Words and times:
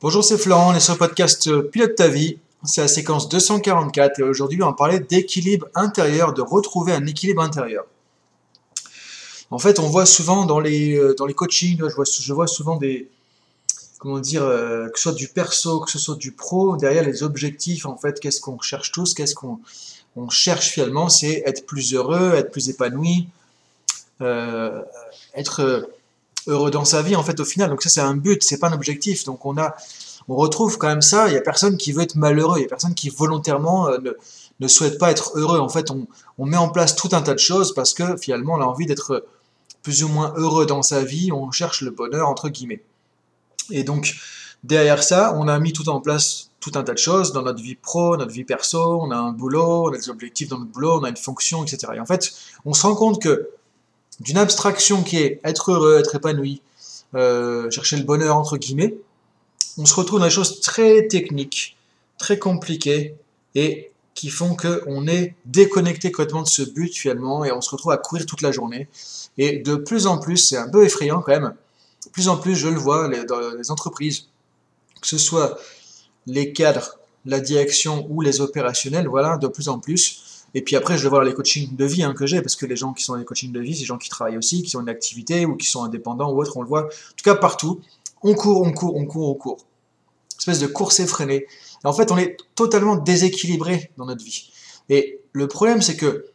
Bonjour, 0.00 0.24
c'est 0.24 0.36
Florent, 0.36 0.72
on 0.72 0.74
est 0.74 0.80
sur 0.80 0.94
le 0.94 0.98
podcast 0.98 1.46
euh, 1.46 1.62
Pilote 1.62 1.94
ta 1.94 2.08
vie. 2.08 2.38
C'est 2.64 2.80
la 2.80 2.88
séquence 2.88 3.28
244 3.28 4.18
et 4.18 4.22
aujourd'hui 4.24 4.60
on 4.62 4.66
va 4.66 4.72
parler 4.72 4.98
d'équilibre 4.98 5.68
intérieur, 5.74 6.34
de 6.34 6.42
retrouver 6.42 6.92
un 6.92 7.06
équilibre 7.06 7.40
intérieur. 7.40 7.84
En 9.50 9.58
fait, 9.58 9.78
on 9.78 9.88
voit 9.88 10.04
souvent 10.04 10.46
dans 10.46 10.58
les, 10.58 10.98
euh, 10.98 11.14
dans 11.14 11.26
les 11.26 11.32
coachings, 11.32 11.78
je 11.78 11.94
vois, 11.94 12.04
je 12.04 12.32
vois 12.32 12.48
souvent 12.48 12.76
des, 12.76 13.08
comment 13.98 14.18
dire, 14.18 14.42
euh, 14.42 14.88
que 14.88 14.98
ce 14.98 15.04
soit 15.04 15.12
du 15.12 15.28
perso, 15.28 15.80
que 15.80 15.90
ce 15.90 15.98
soit 15.98 16.16
du 16.16 16.32
pro, 16.32 16.76
derrière 16.76 17.04
les 17.04 17.22
objectifs, 17.22 17.86
en 17.86 17.96
fait, 17.96 18.18
qu'est-ce 18.18 18.40
qu'on 18.40 18.60
cherche 18.60 18.90
tous, 18.90 19.14
qu'est-ce 19.14 19.36
qu'on 19.36 19.60
on 20.16 20.28
cherche 20.28 20.70
finalement, 20.70 21.08
c'est 21.08 21.44
être 21.46 21.66
plus 21.66 21.94
heureux, 21.94 22.34
être 22.34 22.50
plus 22.50 22.68
épanoui, 22.68 23.28
être 24.20 25.88
heureux 26.46 26.70
dans 26.70 26.84
sa 26.84 27.02
vie 27.02 27.16
en 27.16 27.22
fait 27.22 27.38
au 27.40 27.44
final. 27.44 27.70
Donc 27.70 27.82
ça 27.82 27.88
c'est 27.88 28.00
un 28.00 28.16
but, 28.16 28.42
c'est 28.42 28.58
pas 28.58 28.68
un 28.68 28.72
objectif. 28.72 29.24
Donc 29.24 29.44
on 29.46 29.56
a, 29.56 29.74
on 30.28 30.36
retrouve 30.36 30.78
quand 30.78 30.88
même 30.88 31.02
ça. 31.02 31.28
Il 31.28 31.34
y 31.34 31.36
a 31.36 31.40
personne 31.40 31.76
qui 31.76 31.92
veut 31.92 32.02
être 32.02 32.16
malheureux, 32.16 32.58
il 32.58 32.62
y 32.62 32.66
a 32.66 32.68
personne 32.68 32.94
qui 32.94 33.08
volontairement 33.08 33.88
euh, 33.88 33.98
ne, 33.98 34.12
ne, 34.60 34.68
souhaite 34.68 34.98
pas 34.98 35.10
être 35.10 35.32
heureux. 35.34 35.58
En 35.58 35.68
fait, 35.68 35.90
on, 35.90 36.06
on, 36.38 36.46
met 36.46 36.56
en 36.56 36.68
place 36.68 36.94
tout 36.94 37.08
un 37.12 37.22
tas 37.22 37.34
de 37.34 37.38
choses 37.38 37.74
parce 37.74 37.94
que 37.94 38.16
finalement 38.16 38.54
on 38.54 38.60
a 38.60 38.64
envie 38.64 38.86
d'être 38.86 39.26
plus 39.82 40.02
ou 40.02 40.08
moins 40.08 40.32
heureux 40.36 40.66
dans 40.66 40.82
sa 40.82 41.02
vie. 41.02 41.32
On 41.32 41.50
cherche 41.50 41.80
le 41.82 41.90
bonheur 41.90 42.28
entre 42.28 42.48
guillemets. 42.48 42.82
Et 43.70 43.84
donc 43.84 44.14
derrière 44.64 45.02
ça, 45.02 45.34
on 45.36 45.48
a 45.48 45.58
mis 45.58 45.72
tout 45.72 45.88
en 45.88 46.00
place 46.00 46.50
tout 46.60 46.72
un 46.76 46.82
tas 46.82 46.94
de 46.94 46.98
choses 46.98 47.32
dans 47.32 47.42
notre 47.42 47.62
vie 47.62 47.74
pro, 47.74 48.16
notre 48.16 48.32
vie 48.32 48.44
perso. 48.44 49.00
On 49.02 49.10
a 49.10 49.16
un 49.16 49.32
boulot, 49.32 49.90
on 49.90 49.92
a 49.92 49.98
des 49.98 50.08
objectifs 50.08 50.48
dans 50.48 50.58
notre 50.58 50.70
boulot, 50.70 50.98
on 50.98 51.04
a 51.04 51.10
une 51.10 51.16
fonction, 51.16 51.62
etc. 51.62 51.92
Et 51.96 52.00
en 52.00 52.06
fait, 52.06 52.32
on 52.64 52.72
se 52.72 52.86
rend 52.86 52.94
compte 52.94 53.20
que 53.20 53.50
d'une 54.20 54.38
abstraction 54.38 55.02
qui 55.02 55.18
est 55.18 55.40
être 55.44 55.72
heureux, 55.72 55.98
être 55.98 56.14
épanoui, 56.14 56.62
euh, 57.14 57.70
chercher 57.70 57.96
le 57.96 58.04
bonheur 58.04 58.36
entre 58.36 58.56
guillemets, 58.56 58.94
on 59.78 59.86
se 59.86 59.94
retrouve 59.94 60.20
dans 60.20 60.26
des 60.26 60.30
choses 60.30 60.60
très 60.60 61.06
techniques, 61.08 61.76
très 62.18 62.38
compliquées 62.38 63.16
et 63.54 63.90
qui 64.14 64.30
font 64.30 64.56
qu'on 64.56 65.08
est 65.08 65.34
déconnecté 65.44 66.12
complètement 66.12 66.42
de 66.42 66.48
ce 66.48 66.62
but 66.62 66.94
finalement 66.94 67.44
et 67.44 67.52
on 67.52 67.60
se 67.60 67.70
retrouve 67.70 67.92
à 67.92 67.96
courir 67.96 68.26
toute 68.26 68.42
la 68.42 68.52
journée. 68.52 68.88
Et 69.38 69.58
de 69.58 69.74
plus 69.74 70.06
en 70.06 70.18
plus, 70.18 70.36
c'est 70.36 70.56
un 70.56 70.68
peu 70.68 70.84
effrayant 70.84 71.20
quand 71.20 71.32
même, 71.32 71.54
de 72.04 72.10
plus 72.10 72.28
en 72.28 72.36
plus 72.36 72.54
je 72.54 72.68
le 72.68 72.78
vois 72.78 73.08
dans 73.08 73.40
les 73.56 73.70
entreprises, 73.70 74.28
que 75.00 75.08
ce 75.08 75.18
soit 75.18 75.58
les 76.26 76.52
cadres, 76.52 76.98
la 77.26 77.40
direction 77.40 78.06
ou 78.08 78.20
les 78.20 78.40
opérationnels, 78.40 79.08
voilà, 79.08 79.36
de 79.36 79.48
plus 79.48 79.68
en 79.68 79.78
plus, 79.78 80.33
et 80.54 80.62
puis 80.62 80.76
après, 80.76 80.96
je 80.96 81.02
vais 81.02 81.08
voir 81.08 81.24
les 81.24 81.34
coachings 81.34 81.74
de 81.74 81.84
vie 81.84 82.04
hein, 82.04 82.14
que 82.14 82.26
j'ai, 82.26 82.40
parce 82.40 82.54
que 82.54 82.64
les 82.64 82.76
gens 82.76 82.92
qui 82.92 83.02
sont 83.02 83.14
dans 83.14 83.18
les 83.18 83.24
coachings 83.24 83.52
de 83.52 83.60
vie, 83.60 83.74
c'est 83.74 83.80
des 83.80 83.86
gens 83.86 83.98
qui 83.98 84.08
travaillent 84.08 84.38
aussi, 84.38 84.62
qui 84.62 84.76
ont 84.76 84.80
une 84.80 84.88
activité 84.88 85.46
ou 85.46 85.56
qui 85.56 85.68
sont 85.68 85.82
indépendants 85.82 86.30
ou 86.32 86.40
autres, 86.40 86.56
on 86.56 86.62
le 86.62 86.68
voit. 86.68 86.84
En 86.84 87.16
tout 87.16 87.24
cas, 87.24 87.34
partout, 87.34 87.80
on 88.22 88.34
court, 88.34 88.62
on 88.62 88.72
court, 88.72 88.94
on 88.94 89.04
court, 89.04 89.30
on 89.30 89.34
court. 89.34 89.66
espèce 90.38 90.60
de 90.60 90.68
course 90.68 91.00
effrénée. 91.00 91.46
Et 91.84 91.86
en 91.86 91.92
fait, 91.92 92.12
on 92.12 92.18
est 92.18 92.36
totalement 92.54 92.96
déséquilibré 92.96 93.90
dans 93.96 94.06
notre 94.06 94.24
vie. 94.24 94.52
Et 94.88 95.20
le 95.32 95.48
problème, 95.48 95.82
c'est 95.82 95.96
que 95.96 96.26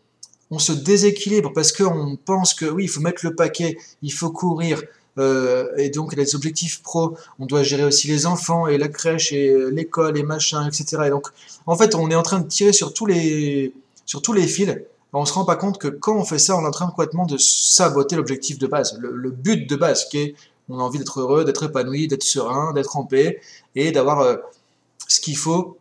on 0.52 0.60
se 0.60 0.74
déséquilibre 0.74 1.54
parce 1.54 1.72
qu'on 1.72 2.18
pense 2.18 2.54
que 2.54 2.66
oui, 2.66 2.86
il 2.86 2.88
faut 2.88 3.02
mettre 3.02 3.24
le 3.24 3.36
paquet, 3.36 3.78
il 4.02 4.12
faut 4.12 4.32
courir, 4.32 4.82
euh, 5.20 5.68
et 5.78 5.90
donc 5.90 6.16
les 6.16 6.36
objectifs 6.36 6.82
pro, 6.82 7.16
on 7.38 7.46
doit 7.46 7.62
gérer 7.62 7.84
aussi 7.84 8.08
les 8.08 8.26
enfants 8.26 8.66
et 8.68 8.78
la 8.78 8.88
crèche 8.88 9.32
et 9.32 9.56
l'école 9.72 10.18
et 10.18 10.24
machin, 10.24 10.68
etc. 10.68 11.04
Et 11.06 11.10
donc, 11.10 11.28
en 11.68 11.78
fait, 11.78 11.94
on 11.94 12.10
est 12.10 12.16
en 12.16 12.24
train 12.24 12.40
de 12.40 12.48
tirer 12.48 12.74
sur 12.74 12.94
tous 12.94 13.06
les 13.06 13.74
sur 14.10 14.24
tous 14.24 14.34
les 14.34 14.48
fils, 14.48 14.76
on 15.14 15.24
se 15.24 15.34
rend 15.34 15.46
pas 15.46 15.56
compte 15.56 15.78
que 15.78 15.88
quand 15.88 16.16
on 16.16 16.26
fait 16.26 16.40
ça, 16.40 16.58
on 16.58 16.64
est 16.64 16.68
en 16.68 16.72
train 16.72 16.88
complètement 16.88 17.28
de 17.28 17.38
saboter 17.38 18.16
l'objectif 18.16 18.58
de 18.58 18.66
base, 18.66 18.98
le, 19.00 19.30
but 19.30 19.70
de 19.70 19.76
base, 19.76 20.06
qui 20.10 20.18
est 20.18 20.36
on 20.68 20.80
a 20.80 20.82
envie 20.82 20.98
d'être 20.98 21.20
heureux, 21.20 21.46
d'être 21.46 21.62
épanoui, 21.62 22.08
d'être 22.08 22.24
serein, 22.24 22.74
d'être 22.74 22.98
en 22.98 23.04
paix 23.04 23.40
et 23.76 23.92
d'avoir 23.92 24.22
euh, 24.22 24.38
ce 25.08 25.20
qu'il 25.20 25.38
faut 25.38 25.78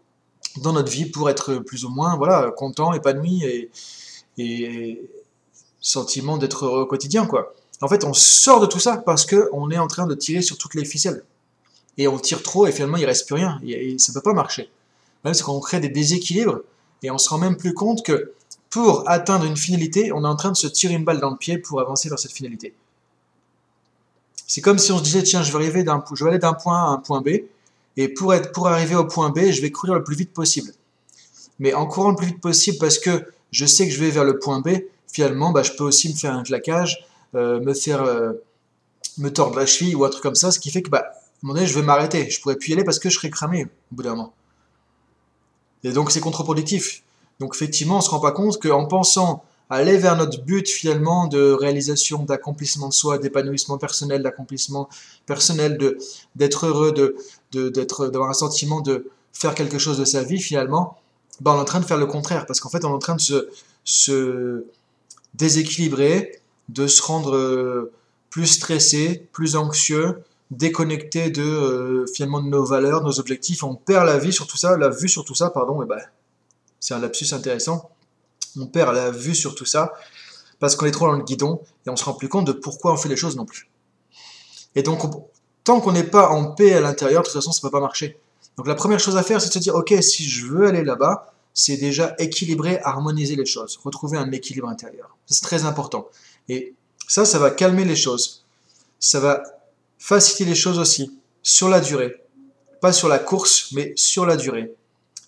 dans 0.59 0.75
notre 0.75 0.93
vie 0.93 1.07
pour 1.07 1.31
être 1.31 1.55
plus 1.55 1.87
ou 1.87 1.89
moins 1.89 2.19
voilà 2.19 2.53
content, 2.55 2.93
épanoui 2.93 3.45
et, 3.45 3.71
et 4.37 5.11
sentiment 5.81 6.37
d'être 6.37 6.67
heureux 6.67 6.83
au 6.83 6.87
quotidien 6.87 7.25
quoi. 7.25 7.55
En 7.81 7.89
fait, 7.89 8.05
on 8.05 8.13
sort 8.13 8.61
de 8.61 8.67
tout 8.67 8.81
ça 8.81 8.99
parce 8.99 9.25
que 9.25 9.49
on 9.55 9.71
est 9.71 9.79
en 9.79 9.87
train 9.87 10.07
de 10.07 10.15
tirer 10.15 10.43
sur 10.43 10.59
toutes 10.59 10.75
les 10.75 10.85
ficelles 10.85 11.23
et 11.97 12.09
on 12.09 12.19
tire 12.19 12.43
trop 12.43 12.67
et 12.67 12.73
finalement 12.73 12.99
il 12.99 13.07
reste 13.07 13.27
plus 13.27 13.37
rien 13.37 13.59
et, 13.65 13.99
ça 13.99 14.13
peut 14.13 14.21
pas 14.21 14.35
marcher. 14.35 14.69
C'est 15.33 15.43
qu'on 15.43 15.61
crée 15.61 15.81
des 15.81 15.89
déséquilibres 15.89 16.61
et 17.03 17.11
on 17.11 17.19
se 17.19 17.29
rend 17.29 17.39
même 17.39 17.57
plus 17.57 17.75
compte 17.75 18.05
que 18.05 18.33
pour 18.71 19.09
atteindre 19.09 19.45
une 19.45 19.57
finalité, 19.57 20.13
on 20.13 20.25
est 20.25 20.29
en 20.29 20.37
train 20.37 20.51
de 20.51 20.57
se 20.57 20.67
tirer 20.67 20.95
une 20.95 21.05
balle 21.05 21.21
dans 21.21 21.31
le 21.31 21.37
pied 21.37 21.59
pour 21.59 21.81
avancer 21.81 22.09
vers 22.09 22.19
cette 22.19 22.33
finalité. 22.33 22.75
C'est 24.47 24.61
comme 24.61 24.79
si 24.79 24.93
on 24.93 24.99
se 24.99 25.03
disait, 25.03 25.23
tiens, 25.23 25.43
je 25.43 25.57
vais, 25.57 25.67
aller 25.67 25.83
d'un 26.39 26.55
point 26.55 26.77
A 26.77 26.87
à 26.87 26.89
un 26.89 26.99
point 26.99 27.21
B, 27.21 27.29
et 27.97 28.09
pour, 28.09 28.33
arriver 28.67 28.95
au 28.95 29.05
point 29.05 29.31
B, 29.31 29.51
je 29.51 29.61
vais 29.61 29.71
courir 29.71 29.95
le 29.95 30.05
plus 30.05 30.17
vite 30.17 30.33
possible. 30.33 30.73
Mais 31.59 31.75
en 31.75 31.87
courant 31.87 32.11
le 32.11 32.17
plus 32.17 32.29
vite 32.29 32.41
possible, 32.41 32.79
parce 32.79 32.99
que 32.99 33.25
je 33.51 33.67
sais 33.67 33.89
que 33.89 33.93
je 33.93 34.01
vais 34.01 34.11
vers 34.11 34.25
le 34.25 34.39
point 34.39 34.61
B, 34.61 34.69
finalement, 35.13 35.51
bah, 35.51 35.63
je 35.63 35.73
peux 35.73 35.85
aussi 35.85 36.09
me 36.09 36.15
faire 36.15 36.33
un 36.33 36.43
claquage, 36.43 37.05
euh, 37.35 37.61
me 37.61 37.75
faire 37.75 38.03
euh, 38.03 38.33
me 39.19 39.31
tordre 39.31 39.57
la 39.57 39.67
cheville 39.67 39.95
ou 39.95 40.05
un 40.05 40.11
truc 40.11 40.23
comme 40.23 40.35
ça, 40.35 40.51
ce 40.51 40.59
qui 40.59 40.71
fait 40.71 40.83
que, 40.83 40.91
bah, 40.91 40.99
à 40.99 41.09
un 41.09 41.13
moment 41.43 41.55
donné, 41.55 41.67
je 41.67 41.75
vais 41.75 41.85
m'arrêter. 41.85 42.31
Je 42.31 42.41
pourrais 42.41 42.57
plus 42.57 42.71
y 42.71 42.73
aller 42.73 42.85
parce 42.85 42.99
que 42.99 43.11
je 43.11 43.17
serais 43.17 43.31
cramé 43.31 43.65
au 43.65 43.97
bout 43.97 44.03
d'un 44.03 44.11
moment. 44.11 44.33
Et 45.85 45.93
donc 45.93 46.11
c'est 46.11 46.21
contre-productif. 46.21 47.03
Donc 47.41 47.55
effectivement, 47.55 47.97
on 47.97 47.99
ne 47.99 48.03
se 48.03 48.11
rend 48.11 48.21
pas 48.21 48.33
compte 48.33 48.61
qu'en 48.61 48.87
pensant 48.87 49.45
aller 49.71 49.97
vers 49.99 50.17
notre 50.17 50.43
but 50.43 50.69
finalement 50.69 51.27
de 51.27 51.53
réalisation, 51.53 52.25
d'accomplissement 52.25 52.89
de 52.89 52.95
soi, 52.95 53.19
d'épanouissement 53.19 53.79
personnel, 53.79 54.23
d'accomplissement 54.23 54.89
personnel, 55.27 55.77
de 55.79 55.99
d'être 56.37 56.67
heureux, 56.67 56.93
de 56.93 57.17
d'avoir 57.53 58.31
un 58.31 58.35
sentiment 58.35 58.81
de 58.81 59.11
faire 59.33 59.55
quelque 59.55 59.79
chose 59.79 59.99
de 59.99 60.05
sa 60.05 60.23
vie 60.23 60.41
finalement, 60.41 60.99
ben 61.41 61.53
on 61.53 61.59
est 61.59 61.61
en 61.61 61.65
train 61.65 61.81
de 61.81 61.85
faire 61.85 61.99
le 61.99 62.07
contraire 62.07 62.47
parce 62.47 62.61
qu'en 62.61 62.71
fait 62.71 62.85
on 62.85 62.91
est 62.91 62.95
en 62.95 62.99
train 62.99 63.15
de 63.15 63.21
se, 63.21 63.49
se 63.85 64.65
déséquilibrer, 65.35 66.41
de 66.69 66.87
se 66.87 67.03
rendre 67.03 67.37
euh, 67.37 67.93
plus 68.31 68.47
stressé, 68.47 69.29
plus 69.33 69.57
anxieux, 69.57 70.23
déconnecté 70.51 71.31
de 71.31 71.43
euh, 71.43 72.07
finalement 72.15 72.41
de 72.41 72.49
nos 72.49 72.65
valeurs, 72.65 73.03
nos 73.03 73.21
objectifs, 73.21 73.63
on 73.63 73.75
perd 73.75 74.07
la 74.07 74.19
vie 74.19 74.33
sur 74.33 74.47
tout 74.47 74.57
ça, 74.57 74.77
la 74.77 74.89
vue 74.89 75.09
sur 75.09 75.25
tout 75.25 75.35
ça, 75.35 75.51
pardon, 75.51 75.83
et 75.83 75.87
ben 75.87 76.01
c'est 76.81 76.95
un 76.95 76.99
lapsus 76.99 77.33
intéressant. 77.33 77.91
On 78.59 78.67
perd 78.67 78.95
la 78.95 79.11
vue 79.11 79.35
sur 79.35 79.55
tout 79.55 79.65
ça 79.65 79.93
parce 80.59 80.75
qu'on 80.75 80.87
est 80.87 80.91
trop 80.91 81.07
dans 81.07 81.13
le 81.13 81.23
guidon 81.23 81.61
et 81.87 81.91
on 81.91 81.97
se 81.97 82.05
rend 82.05 82.15
plus 82.15 82.29
compte 82.29 82.47
de 82.47 82.53
pourquoi 82.53 82.93
on 82.93 82.97
fait 82.97 83.09
les 83.09 83.17
choses 83.17 83.37
non 83.37 83.45
plus. 83.45 83.69
Et 84.75 84.83
donc 84.83 85.03
tant 85.65 85.81
qu'on 85.81 85.93
n'est 85.93 86.05
pas 86.05 86.31
en 86.31 86.53
paix 86.53 86.75
à 86.75 86.81
l'intérieur, 86.81 87.23
de 87.23 87.27
toute 87.27 87.35
façon 87.35 87.53
ça 87.53 87.61
ne 87.63 87.69
peut 87.69 87.73
pas 87.73 87.81
marcher. 87.81 88.19
Donc 88.57 88.67
la 88.67 88.75
première 88.75 89.01
chose 89.01 89.17
à 89.17 89.23
faire, 89.23 89.41
c'est 89.41 89.49
de 89.49 89.53
se 89.53 89.59
dire 89.59 89.75
ok, 89.75 89.95
si 90.01 90.25
je 90.29 90.47
veux 90.47 90.67
aller 90.67 90.83
là-bas, 90.83 91.33
c'est 91.53 91.77
déjà 91.77 92.15
équilibrer, 92.19 92.81
harmoniser 92.83 93.37
les 93.37 93.47
choses, 93.47 93.79
retrouver 93.85 94.17
un 94.17 94.31
équilibre 94.33 94.69
intérieur. 94.69 95.17
C'est 95.27 95.43
très 95.43 95.65
important. 95.65 96.09
Et 96.49 96.75
ça, 97.07 97.25
ça 97.25 97.39
va 97.39 97.51
calmer 97.51 97.85
les 97.85 97.97
choses. 97.97 98.45
Ça 99.01 99.21
va 99.21 99.43
faciliter 99.99 100.45
les 100.45 100.55
choses 100.55 100.79
aussi, 100.79 101.19
sur 101.43 101.69
la 101.69 101.81
durée. 101.81 102.23
Pas 102.81 102.93
sur 102.93 103.09
la 103.09 103.19
course, 103.19 103.73
mais 103.73 103.93
sur 103.97 104.25
la 104.25 104.37
durée. 104.37 104.73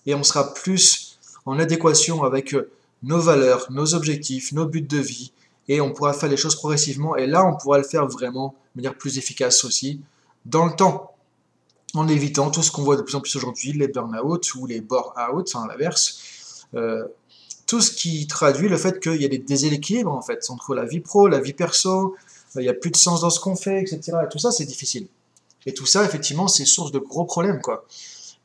Et 0.05 0.15
on 0.15 0.23
sera 0.23 0.53
plus 0.53 1.19
en 1.45 1.59
adéquation 1.59 2.23
avec 2.23 2.53
euh, 2.53 2.71
nos 3.03 3.19
valeurs, 3.19 3.67
nos 3.71 3.93
objectifs, 3.93 4.51
nos 4.51 4.65
buts 4.65 4.81
de 4.81 4.97
vie, 4.97 5.31
et 5.67 5.81
on 5.81 5.91
pourra 5.91 6.13
faire 6.13 6.29
les 6.29 6.37
choses 6.37 6.55
progressivement, 6.55 7.15
et 7.15 7.27
là 7.27 7.45
on 7.45 7.57
pourra 7.57 7.77
le 7.77 7.83
faire 7.83 8.07
vraiment 8.07 8.55
de 8.75 8.81
manière 8.81 8.97
plus 8.97 9.17
efficace 9.17 9.63
aussi, 9.63 10.01
dans 10.45 10.65
le 10.65 10.75
temps, 10.75 11.15
en 11.93 12.07
évitant 12.07 12.51
tout 12.51 12.63
ce 12.63 12.71
qu'on 12.71 12.83
voit 12.83 12.95
de 12.95 13.01
plus 13.01 13.15
en 13.15 13.21
plus 13.21 13.35
aujourd'hui, 13.35 13.73
les 13.73 13.87
burn-out 13.87 14.55
ou 14.55 14.65
les 14.65 14.81
bore-out, 14.81 15.51
enfin 15.53 15.67
l'inverse, 15.67 16.65
euh, 16.75 17.05
tout 17.67 17.81
ce 17.81 17.91
qui 17.91 18.27
traduit 18.27 18.69
le 18.69 18.77
fait 18.77 18.99
qu'il 18.99 19.21
y 19.21 19.25
a 19.25 19.27
des 19.27 19.39
déséquilibres 19.39 20.13
en 20.13 20.21
fait, 20.21 20.49
entre 20.49 20.73
la 20.73 20.85
vie 20.85 20.99
pro, 20.99 21.27
la 21.27 21.39
vie 21.39 21.53
perso, 21.53 22.15
il 22.55 22.61
n'y 22.61 22.69
a 22.69 22.73
plus 22.73 22.91
de 22.91 22.97
sens 22.97 23.21
dans 23.21 23.29
ce 23.29 23.39
qu'on 23.39 23.55
fait, 23.55 23.81
etc. 23.81 24.17
Et 24.25 24.29
tout 24.29 24.39
ça, 24.39 24.51
c'est 24.51 24.65
difficile. 24.65 25.07
Et 25.65 25.73
tout 25.73 25.85
ça, 25.85 26.03
effectivement, 26.03 26.47
c'est 26.47 26.65
source 26.65 26.91
de 26.91 26.99
gros 26.99 27.25
problèmes, 27.25 27.61
quoi. 27.61 27.85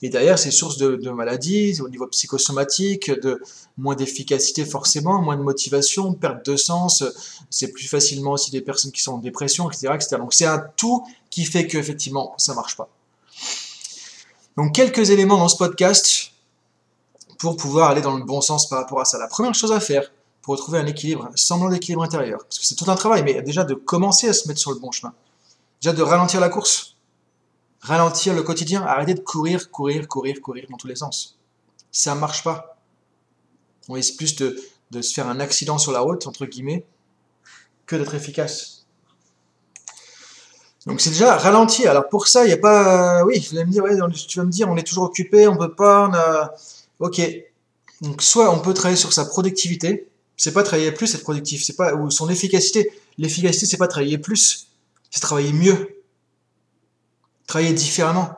Et 0.02 0.10
derrière, 0.10 0.38
c'est 0.38 0.50
source 0.50 0.76
de, 0.76 1.10
maladies 1.10 1.80
au 1.80 1.88
niveau 1.88 2.06
psychosomatique, 2.08 3.10
de 3.10 3.40
moins 3.78 3.94
d'efficacité 3.94 4.66
forcément, 4.66 5.22
moins 5.22 5.36
de 5.36 5.42
motivation, 5.42 6.12
perte 6.12 6.44
de 6.44 6.56
sens. 6.56 7.02
C'est 7.48 7.72
plus 7.72 7.88
facilement 7.88 8.32
aussi 8.32 8.50
des 8.50 8.60
personnes 8.60 8.92
qui 8.92 9.02
sont 9.02 9.14
en 9.14 9.18
dépression, 9.18 9.70
etc. 9.70 9.92
etc. 9.94 10.16
Donc 10.18 10.34
c'est 10.34 10.44
un 10.44 10.62
tout 10.76 11.02
qui 11.30 11.46
fait 11.46 11.66
que 11.66 11.78
effectivement, 11.78 12.34
ça 12.36 12.52
marche 12.52 12.76
pas. 12.76 12.90
Donc 14.58 14.74
quelques 14.74 15.10
éléments 15.10 15.38
dans 15.38 15.48
ce 15.48 15.56
podcast 15.56 16.32
pour 17.38 17.56
pouvoir 17.56 17.90
aller 17.90 18.02
dans 18.02 18.16
le 18.16 18.24
bon 18.24 18.42
sens 18.42 18.68
par 18.68 18.80
rapport 18.80 19.00
à 19.00 19.06
ça. 19.06 19.18
La 19.18 19.28
première 19.28 19.54
chose 19.54 19.72
à 19.72 19.80
faire, 19.80 20.10
pour 20.46 20.54
retrouver 20.54 20.78
un 20.78 20.86
équilibre, 20.86 21.26
un 21.26 21.36
semblant 21.36 21.68
d'équilibre 21.70 22.04
intérieur. 22.04 22.38
Parce 22.44 22.60
que 22.60 22.64
c'est 22.64 22.76
tout 22.76 22.88
un 22.88 22.94
travail, 22.94 23.24
mais 23.24 23.42
déjà 23.42 23.64
de 23.64 23.74
commencer 23.74 24.28
à 24.28 24.32
se 24.32 24.46
mettre 24.46 24.60
sur 24.60 24.70
le 24.70 24.78
bon 24.78 24.92
chemin. 24.92 25.12
Déjà 25.82 25.92
de 25.92 26.02
ralentir 26.02 26.38
la 26.38 26.48
course, 26.48 26.94
ralentir 27.80 28.32
le 28.32 28.44
quotidien, 28.44 28.82
arrêter 28.82 29.14
de 29.14 29.20
courir, 29.20 29.72
courir, 29.72 30.06
courir, 30.06 30.40
courir 30.40 30.66
dans 30.70 30.76
tous 30.76 30.86
les 30.86 30.94
sens. 30.94 31.36
Ça 31.90 32.14
ne 32.14 32.20
marche 32.20 32.44
pas. 32.44 32.78
On 33.88 33.94
risque 33.94 34.18
plus 34.18 34.36
de, 34.36 34.56
de 34.92 35.02
se 35.02 35.12
faire 35.14 35.26
un 35.26 35.40
accident 35.40 35.78
sur 35.78 35.90
la 35.90 35.98
route, 35.98 36.28
entre 36.28 36.46
guillemets, 36.46 36.86
que 37.84 37.96
d'être 37.96 38.14
efficace. 38.14 38.86
Donc 40.86 41.00
c'est 41.00 41.10
déjà 41.10 41.36
ralenti. 41.36 41.88
Alors 41.88 42.08
pour 42.08 42.28
ça, 42.28 42.44
il 42.44 42.46
n'y 42.46 42.52
a 42.52 42.58
pas... 42.58 43.24
Oui, 43.24 43.40
tu 43.40 43.56
vas 43.56 43.64
me 43.64 44.50
dire, 44.50 44.68
on 44.68 44.76
est 44.76 44.84
toujours 44.84 45.04
occupé, 45.04 45.48
on 45.48 45.56
peut 45.56 45.74
pas, 45.74 46.08
on 46.08 46.14
a... 46.14 46.54
Ok. 47.00 47.20
Donc 48.00 48.22
soit 48.22 48.48
on 48.54 48.60
peut 48.60 48.74
travailler 48.74 48.96
sur 48.96 49.12
sa 49.12 49.24
productivité, 49.24 50.08
c'est 50.36 50.52
pas 50.52 50.62
travailler 50.62 50.92
plus, 50.92 51.14
être 51.14 51.22
productif, 51.22 51.64
c'est 51.64 51.76
pas... 51.76 51.94
Ou 51.94 52.10
son 52.10 52.28
efficacité. 52.28 52.92
L'efficacité, 53.18 53.66
c'est 53.66 53.76
pas 53.76 53.88
travailler 53.88 54.18
plus, 54.18 54.68
c'est 55.10 55.20
travailler 55.20 55.52
mieux. 55.52 56.02
Travailler 57.46 57.72
différemment. 57.72 58.30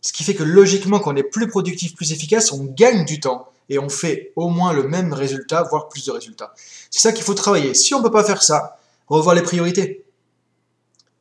Ce 0.00 0.12
qui 0.12 0.22
fait 0.22 0.34
que 0.34 0.42
logiquement, 0.42 0.98
quand 0.98 1.14
on 1.14 1.16
est 1.16 1.22
plus 1.22 1.48
productif, 1.48 1.94
plus 1.94 2.12
efficace, 2.12 2.52
on 2.52 2.64
gagne 2.64 3.06
du 3.06 3.20
temps 3.20 3.48
et 3.70 3.78
on 3.78 3.88
fait 3.88 4.32
au 4.36 4.50
moins 4.50 4.72
le 4.72 4.86
même 4.86 5.14
résultat, 5.14 5.62
voire 5.62 5.88
plus 5.88 6.04
de 6.04 6.10
résultats. 6.10 6.52
C'est 6.90 7.00
ça 7.00 7.12
qu'il 7.12 7.24
faut 7.24 7.34
travailler. 7.34 7.72
Si 7.72 7.94
on 7.94 8.02
peut 8.02 8.10
pas 8.10 8.24
faire 8.24 8.42
ça, 8.42 8.78
revoir 9.06 9.34
les 9.34 9.42
priorités 9.42 10.04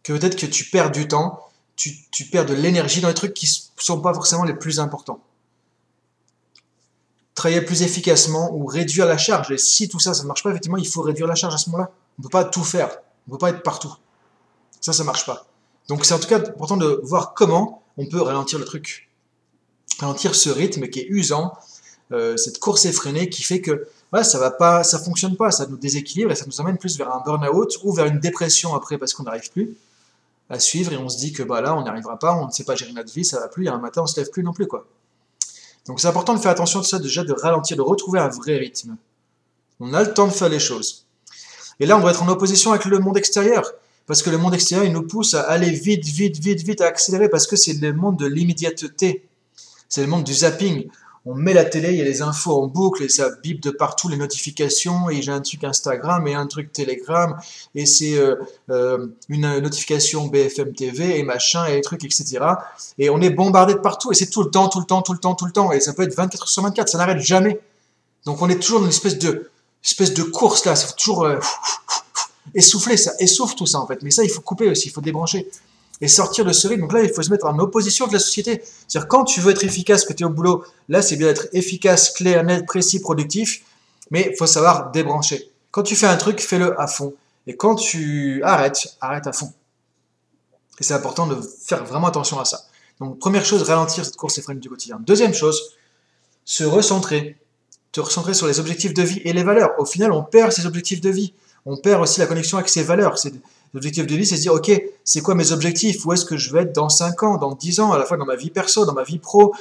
que 0.04 0.12
peut-être 0.12 0.36
que 0.36 0.46
tu 0.46 0.66
perds 0.66 0.92
du 0.92 1.08
temps, 1.08 1.40
tu, 1.76 2.26
perds 2.32 2.46
de 2.46 2.54
l'énergie 2.54 3.02
dans 3.02 3.08
les 3.08 3.14
trucs 3.14 3.34
qui 3.34 3.48
sont 3.78 4.02
pas 4.02 4.14
forcément 4.14 4.44
les 4.44 4.54
plus 4.54 4.80
importants. 4.80 5.22
Travailler 7.36 7.62
plus 7.62 7.82
efficacement 7.82 8.54
ou 8.54 8.66
réduire 8.66 9.06
la 9.06 9.18
charge. 9.18 9.52
Et 9.52 9.58
si 9.58 9.90
tout 9.90 10.00
ça, 10.00 10.14
ça 10.14 10.24
ne 10.24 10.28
marche 10.28 10.44
pas, 10.44 10.52
effectivement, 10.52 10.78
il 10.78 10.88
faut 10.88 11.02
réduire 11.02 11.28
la 11.28 11.36
charge 11.36 11.56
à 11.56 11.58
ce 11.58 11.70
moment-là. 11.72 11.92
On 12.18 12.22
ne 12.22 12.24
peut 12.24 12.30
pas 12.30 12.46
tout 12.46 12.64
faire. 12.64 12.90
On 13.28 13.32
ne 13.32 13.38
peut 13.38 13.40
pas 13.40 13.50
être 13.50 13.64
partout. 13.64 13.94
Ça, 14.82 14.94
ça 14.94 15.04
ne 15.04 15.08
marche 15.08 15.26
pas. 15.26 15.48
Donc 15.88 16.06
c'est 16.06 16.14
en 16.14 16.20
tout 16.20 16.28
cas 16.28 16.38
important 16.38 16.78
de 16.78 17.00
voir 17.04 17.34
comment 17.34 17.84
on 17.98 18.06
peut 18.06 18.22
ralentir 18.22 18.60
le 18.60 18.66
truc. 18.66 19.10
Ralentir 20.00 20.36
ce 20.36 20.50
rythme 20.50 20.88
qui 20.88 21.00
est 21.00 21.08
usant, 21.10 21.54
euh, 22.12 22.38
cette 22.38 22.60
course 22.60 22.86
effrénée 22.86 23.30
qui 23.30 23.44
fait 23.44 23.62
que 23.62 23.88
ça 24.22 24.38
va 24.38 24.52
pas, 24.52 24.84
ça 24.84 25.00
fonctionne 25.00 25.36
pas, 25.36 25.50
ça 25.50 25.66
nous 25.66 25.78
déséquilibre 25.78 26.32
et 26.32 26.36
ça 26.36 26.46
nous 26.46 26.62
amène 26.62 26.78
plus 26.78 26.98
vers 26.98 27.12
un 27.14 27.22
burn-out 27.26 27.80
ou 27.84 27.92
vers 27.94 28.06
une 28.06 28.20
dépression 28.20 28.76
après 28.76 29.00
parce 29.00 29.14
qu'on 29.14 29.24
n'arrive 29.24 29.50
plus 29.50 29.76
à 30.50 30.60
suivre 30.60 30.94
et 30.94 30.98
on 30.98 31.10
se 31.10 31.18
dit 31.18 31.34
que 31.34 31.42
bah 31.42 31.62
là 31.62 31.76
on 31.76 31.82
n'y 31.82 31.90
arrivera 31.90 32.20
pas, 32.20 32.36
on 32.36 32.46
ne 32.46 32.52
sait 32.52 32.64
pas 32.64 32.76
gérer 32.76 32.92
notre 32.92 33.12
vie, 33.12 33.26
ça 33.26 33.40
va 33.40 33.48
plus, 33.48 33.68
a 33.68 33.74
un 33.74 33.80
matin 33.80 34.04
on 34.04 34.08
se 34.08 34.20
lève 34.20 34.30
plus 34.30 34.44
non 34.44 34.54
plus 34.54 34.68
quoi. 34.68 34.86
Donc 35.88 36.00
c'est 36.00 36.08
important 36.08 36.34
de 36.34 36.40
faire 36.40 36.52
attention 36.52 36.80
à 36.80 36.84
ça, 36.84 37.00
déjà 37.00 37.24
de 37.24 37.34
ralentir, 37.34 37.78
de 37.78 37.82
retrouver 37.82 38.20
un 38.20 38.30
vrai 38.30 38.58
rythme. 38.58 38.96
On 39.80 39.94
a 39.94 40.04
le 40.04 40.14
temps 40.14 40.28
de 40.28 40.32
faire 40.32 40.50
les 40.50 40.60
choses. 40.60 41.06
Et 41.80 41.86
là 41.86 41.98
on 41.98 42.00
doit 42.00 42.12
être 42.12 42.24
en 42.24 42.30
opposition 42.30 42.72
avec 42.72 42.86
le 42.86 43.00
monde 43.00 43.18
extérieur. 43.18 43.74
Parce 44.06 44.22
que 44.22 44.30
le 44.30 44.38
monde 44.38 44.54
extérieur, 44.54 44.86
il 44.86 44.92
nous 44.92 45.08
pousse 45.08 45.34
à 45.34 45.42
aller 45.44 45.70
vite, 45.70 46.06
vite, 46.06 46.38
vite, 46.38 46.62
vite, 46.62 46.82
à 46.82 46.88
accélérer, 46.88 47.30
parce 47.30 47.48
que 47.48 47.56
c'est 47.56 47.74
le 47.74 47.94
monde 47.94 48.18
de 48.18 48.26
l'immédiateté. 48.26 49.26
C'est 49.88 50.02
le 50.02 50.08
monde 50.08 50.24
du 50.24 50.34
zapping 50.34 50.90
on 51.26 51.36
met 51.36 51.54
la 51.54 51.64
télé, 51.64 51.92
il 51.92 51.96
y 51.98 52.02
a 52.02 52.04
les 52.04 52.22
infos 52.22 52.52
en 52.62 52.68
boucle 52.68 53.04
et 53.04 53.10
ça 53.10 53.30
bip 53.42 53.62
de 53.62 53.72
partout 53.72 54.10
les 54.10 54.18
notifications 54.18 55.10
et 55.10 55.22
j'ai 55.22 55.32
un 55.32 55.40
truc 55.40 55.64
Instagram 55.64 56.28
et 56.28 56.34
un 56.34 56.48
truc 56.48 56.74
Telegram 56.74 57.38
et 57.76 57.86
c'est 57.86 58.18
euh, 58.18 58.36
euh, 58.70 59.08
une 59.30 59.60
notification 59.60 60.28
BFM 60.28 60.74
TV 60.74 61.18
et 61.18 61.24
machin 61.24 61.66
et 61.66 61.76
les 61.76 61.82
trucs 61.82 62.04
etc. 62.04 62.40
Et 62.98 63.10
on 63.10 63.22
est 63.22 63.30
bombardé 63.30 63.74
de 63.74 63.80
partout 63.80 64.12
et 64.12 64.16
c'est 64.16 64.30
tout 64.30 64.44
le 64.44 64.50
temps, 64.50 64.68
tout 64.68 64.80
le 64.80 64.86
temps, 64.86 65.02
tout 65.02 65.14
le 65.14 65.20
temps, 65.20 65.36
tout 65.36 65.46
le 65.46 65.54
temps 65.54 65.72
et 65.72 65.80
ça 65.80 65.94
peut 65.94 66.04
être 66.04 66.16
24 66.16 66.48
sur 66.48 66.62
24, 66.64 66.90
ça 66.90 66.98
n'arrête 66.98 67.20
jamais. 67.20 67.60
Donc 68.26 68.42
on 68.42 68.50
est 68.50 68.60
toujours 68.60 68.80
dans 68.80 68.86
une 68.86 68.92
espèce 68.92 69.18
de, 69.18 69.50
espèce 69.84 70.14
de 70.14 70.24
course 70.24 70.66
là, 70.66 70.76
c'est 70.76 70.94
toujours 70.98 71.24
euh, 71.24 71.40
essouffler, 72.54 72.98
ça 72.98 73.14
essouffle 73.20 73.56
tout 73.56 73.66
ça 73.66 73.80
en 73.80 73.88
fait. 73.88 74.02
Mais 74.04 74.12
ça 74.12 74.26
il 74.26 74.30
faut 74.30 74.42
couper 74.42 74.68
aussi, 74.68 74.90
il 74.90 74.92
faut 74.92 75.02
débrancher 75.02 75.50
et 76.04 76.10
sortir 76.10 76.44
de 76.44 76.52
ce 76.52 76.68
rythme. 76.68 76.82
Donc 76.82 76.92
là, 76.92 77.02
il 77.02 77.14
faut 77.14 77.22
se 77.22 77.32
mettre 77.32 77.46
en 77.46 77.58
opposition 77.60 78.04
avec 78.04 78.14
la 78.16 78.20
société. 78.20 78.62
C'est-à-dire, 78.90 79.08
quand 79.08 79.24
tu 79.24 79.40
veux 79.40 79.52
être 79.52 79.64
efficace, 79.64 80.04
que 80.04 80.12
tu 80.12 80.24
es 80.24 80.26
au 80.26 80.30
boulot, 80.30 80.66
là, 80.90 81.02
c'est 81.02 81.16
bien 81.16 81.28
d'être 81.28 81.48
efficace, 81.54 82.10
clair, 82.12 82.44
net, 82.44 82.66
précis, 82.66 83.00
productif, 83.00 83.62
mais 84.12 84.28
il 84.30 84.36
faut 84.36 84.46
savoir 84.46 84.92
débrancher. 84.92 85.50
Quand 85.72 85.82
tu 85.82 85.96
fais 85.96 86.08
un 86.08 86.18
truc, 86.18 86.42
fais-le 86.42 86.78
à 86.80 86.88
fond. 86.88 87.14
Et 87.48 87.56
quand 87.56 87.76
tu 87.76 88.44
arrêtes, 88.44 88.98
arrête 89.00 89.28
à 89.28 89.32
fond. 89.32 89.54
Et 90.78 90.84
c'est 90.84 90.94
important 90.94 91.26
de 91.26 91.38
faire 91.66 91.86
vraiment 91.86 92.08
attention 92.08 92.38
à 92.38 92.44
ça. 92.44 92.66
Donc, 93.00 93.18
première 93.20 93.46
chose, 93.46 93.64
ralentir 93.64 94.04
cette 94.04 94.18
course 94.18 94.38
effrénée 94.38 94.60
du 94.60 94.68
quotidien. 94.68 94.98
Deuxième 95.00 95.34
chose, 95.34 95.72
se 96.44 96.66
recentrer. 96.66 97.38
Te 97.94 98.02
recentrer 98.02 98.34
sur 98.34 98.48
les 98.48 98.60
objectifs 98.60 98.94
de 98.94 99.04
vie 99.04 99.22
et 99.24 99.32
les 99.32 99.44
valeurs. 99.44 99.70
Au 99.78 99.86
final, 99.86 100.12
on 100.12 100.24
perd 100.24 100.52
ses 100.52 100.66
objectifs 100.66 101.00
de 101.00 101.10
vie. 101.10 101.34
On 101.66 101.78
perd 101.78 102.02
aussi 102.02 102.20
la 102.20 102.26
connexion 102.26 102.58
avec 102.58 102.68
ses 102.68 102.84
valeurs. 102.84 103.18
C'est 103.18 103.32
L'objectif 103.74 104.06
de 104.06 104.16
vie, 104.16 104.26
c'est 104.26 104.36
de 104.36 104.42
dire, 104.42 104.54
OK, 104.54 104.72
c'est 105.04 105.22
quoi 105.22 105.34
mes 105.34 105.52
objectifs? 105.52 106.06
Où 106.06 106.14
est-ce 106.14 106.26
que 106.26 106.38
je 106.38 106.54
vais 106.54 106.62
être 106.62 106.74
dans 106.74 106.90
5 106.90 107.24
ans, 107.24 107.38
dans 107.38 107.56
10 107.56 107.80
ans, 107.80 107.92
à 107.92 107.98
la 107.98 108.06
fois 108.06 108.18
dans 108.18 108.26
ma 108.26 108.36
vie 108.36 108.52
perso, 108.52 108.86
dans 108.86 108.94
ma 108.94 109.04
vie 109.04 109.18
pro? 109.18 109.54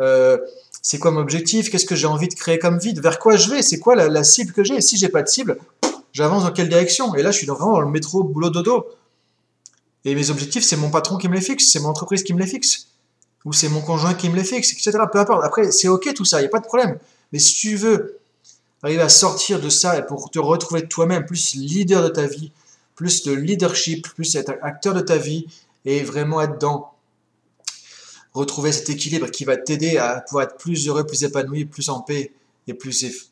Euh, 0.00 0.38
C'est 0.84 0.98
quoi 0.98 1.12
mon 1.12 1.20
objectif? 1.20 1.70
Qu'est-ce 1.70 1.86
que 1.86 1.94
j'ai 1.94 2.08
envie 2.08 2.26
de 2.26 2.34
créer 2.34 2.58
comme 2.58 2.78
vie? 2.78 2.92
Vers 2.94 3.20
quoi 3.20 3.36
je 3.36 3.48
vais? 3.50 3.62
C'est 3.62 3.78
quoi 3.78 3.94
la, 3.94 4.24
cible 4.24 4.52
que 4.52 4.64
j'ai? 4.64 4.80
Si 4.80 4.96
j'ai 4.96 5.08
pas 5.08 5.22
de 5.22 5.28
cible, 5.28 5.58
j'avance 6.12 6.42
dans 6.42 6.50
quelle 6.50 6.68
direction? 6.68 7.14
Et 7.14 7.22
là, 7.22 7.30
je 7.30 7.38
suis 7.38 7.46
vraiment 7.46 7.72
dans 7.72 7.80
le 7.80 7.88
métro, 7.88 8.24
boulot, 8.24 8.50
dodo. 8.50 8.86
Et 10.04 10.16
mes 10.16 10.30
objectifs, 10.30 10.64
c'est 10.64 10.76
mon 10.76 10.90
patron 10.90 11.16
qui 11.16 11.28
me 11.28 11.34
les 11.34 11.40
fixe, 11.40 11.70
c'est 11.70 11.78
mon 11.78 11.90
entreprise 11.90 12.24
qui 12.24 12.34
me 12.34 12.40
les 12.40 12.48
fixe, 12.48 12.88
ou 13.44 13.52
c'est 13.52 13.68
mon 13.68 13.80
conjoint 13.80 14.14
qui 14.14 14.28
me 14.28 14.34
les 14.34 14.42
fixe, 14.42 14.72
etc. 14.72 14.98
Peu 15.12 15.20
importe. 15.20 15.44
Après, 15.44 15.70
c'est 15.70 15.86
OK 15.86 16.12
tout 16.14 16.24
ça, 16.24 16.38
il 16.38 16.42
n'y 16.42 16.46
a 16.48 16.50
pas 16.50 16.58
de 16.58 16.66
problème. 16.66 16.98
Mais 17.32 17.38
si 17.38 17.54
tu 17.54 17.76
veux 17.76 18.18
arriver 18.82 19.02
à 19.02 19.08
sortir 19.08 19.60
de 19.60 19.68
ça 19.68 19.96
et 19.96 20.04
pour 20.04 20.30
te 20.30 20.40
retrouver 20.40 20.88
toi-même 20.88 21.24
plus 21.24 21.54
leader 21.54 22.02
de 22.02 22.08
ta 22.08 22.26
vie, 22.26 22.50
plus 22.94 23.22
de 23.24 23.32
leadership, 23.32 24.08
plus 24.14 24.34
être 24.36 24.54
acteur 24.62 24.94
de 24.94 25.00
ta 25.00 25.16
vie 25.16 25.46
et 25.84 26.02
vraiment 26.02 26.40
être 26.40 26.58
dans 26.58 26.92
retrouver 28.34 28.72
cet 28.72 28.88
équilibre 28.88 29.30
qui 29.30 29.44
va 29.44 29.56
t'aider 29.56 29.98
à 29.98 30.20
pouvoir 30.20 30.44
être 30.44 30.56
plus 30.56 30.88
heureux, 30.88 31.04
plus 31.04 31.22
épanoui, 31.24 31.64
plus 31.64 31.88
en 31.88 32.00
paix 32.00 32.32
et 32.66 32.74
plus 32.74 33.30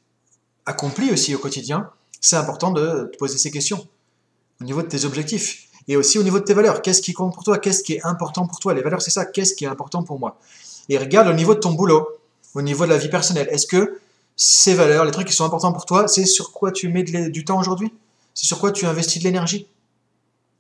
accompli 0.67 1.11
aussi 1.11 1.35
au 1.35 1.39
quotidien, 1.39 1.91
c'est 2.21 2.37
important 2.37 2.71
de 2.71 3.09
te 3.11 3.17
poser 3.17 3.39
ces 3.39 3.51
questions 3.51 3.87
au 4.61 4.65
niveau 4.65 4.83
de 4.83 4.89
tes 4.89 5.05
objectifs 5.05 5.69
et 5.89 5.97
aussi 5.97 6.19
au 6.19 6.23
niveau 6.23 6.39
de 6.39 6.45
tes 6.45 6.53
valeurs. 6.53 6.83
Qu'est-ce 6.83 7.01
qui 7.01 7.13
compte 7.13 7.33
pour 7.35 7.45
toi? 7.45 7.59
Qu'est-ce 7.59 7.83
qui 7.83 7.95
est 7.95 8.05
important 8.05 8.47
pour 8.47 8.59
toi? 8.59 8.75
Les 8.75 8.83
valeurs, 8.83 9.01
c'est 9.01 9.11
ça. 9.11 9.25
Qu'est-ce 9.25 9.55
qui 9.55 9.65
est 9.65 9.69
important 9.69 10.03
pour 10.03 10.19
moi? 10.19 10.39
Et 10.89 10.99
regarde 10.99 11.29
au 11.29 11.33
niveau 11.33 11.55
de 11.55 11.61
ton 11.61 11.73
boulot, 11.73 12.07
au 12.55 12.63
niveau 12.63 12.85
de 12.85 12.91
la 12.91 12.99
vie 12.99 13.09
personnelle. 13.09 13.49
Est-ce 13.51 13.67
que 13.67 13.99
ces 14.37 14.75
valeurs, 14.75 15.05
les 15.05 15.11
trucs 15.11 15.27
qui 15.27 15.35
sont 15.35 15.45
importants 15.45 15.73
pour 15.73 15.87
toi, 15.87 16.09
c'est 16.09 16.27
sur 16.27 16.53
quoi 16.53 16.73
tu 16.73 16.89
mets 16.89 17.03
du 17.03 17.45
temps 17.45 17.59
aujourd'hui? 17.59 17.93
C'est 18.35 18.47
sur 18.47 18.59
quoi 18.59 18.73
tu 18.73 18.87
investis 18.87 19.23
de 19.23 19.25
l'énergie 19.25 19.67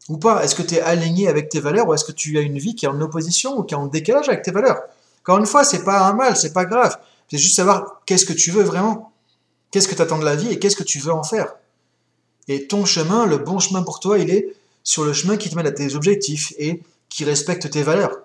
Ou 0.08 0.19
pas? 0.19 0.43
Est-ce 0.44 0.55
que 0.55 0.62
tu 0.62 0.75
es 0.76 0.81
aligné 0.81 1.28
avec 1.28 1.49
tes 1.49 1.61
valeurs 1.61 1.88
ou 1.88 1.94
est-ce 1.94 2.05
que 2.05 2.12
tu 2.12 2.38
as 2.38 2.43
une 2.43 2.58
vie 2.58 2.75
qui 2.75 2.87
est 2.87 2.88
en 2.88 3.00
opposition 3.00 3.58
ou 3.58 3.62
qui 3.62 3.75
est 3.75 3.78
en 3.78 3.87
décalage 3.87 4.28
avec 4.28 4.43
tes 4.43 4.50
valeurs? 4.50 4.81
Encore 5.22 5.38
une 5.38 5.46
fois, 5.46 5.64
c'est 5.64 5.84
pas 5.84 6.06
un 6.06 6.14
mal, 6.14 6.37
c'est 6.37 6.52
pas 6.52 6.64
grave. 6.64 6.99
C'est 7.31 7.38
juste 7.38 7.56
savoir 7.56 8.02
qu'est-ce 8.06 8.26
que 8.26 8.32
tu 8.32 8.50
veux 8.50 8.62
vraiment. 8.62 9.12
Qu'est-ce 9.70 9.87
que 9.87 9.94
tu 9.94 10.02
attends 10.02 10.19
de 10.19 10.25
la 10.25 10.34
vie 10.34 10.50
et 10.50 10.58
qu'est-ce 10.58 10.76
que 10.76 10.82
tu 10.82 10.99
veux 10.99 11.12
en 11.12 11.22
faire? 11.22 11.55
Et 12.49 12.67
ton 12.67 12.84
chemin, 12.84 13.26
le 13.26 13.38
bon 13.38 13.58
chemin 13.61 13.82
pour 13.82 14.00
toi, 14.00 14.19
il 14.19 14.31
est 14.31 14.56
sur 14.82 15.05
le 15.05 15.12
chemin 15.12 15.37
qui 15.37 15.50
te 15.50 15.55
mène 15.55 15.67
à 15.67 15.72
tes 15.72 15.94
objectifs 15.94 16.52
et 16.58 16.82
qui 17.08 17.25
respecte 17.25 17.70
tes 17.70 17.82
valeurs. 17.82 18.19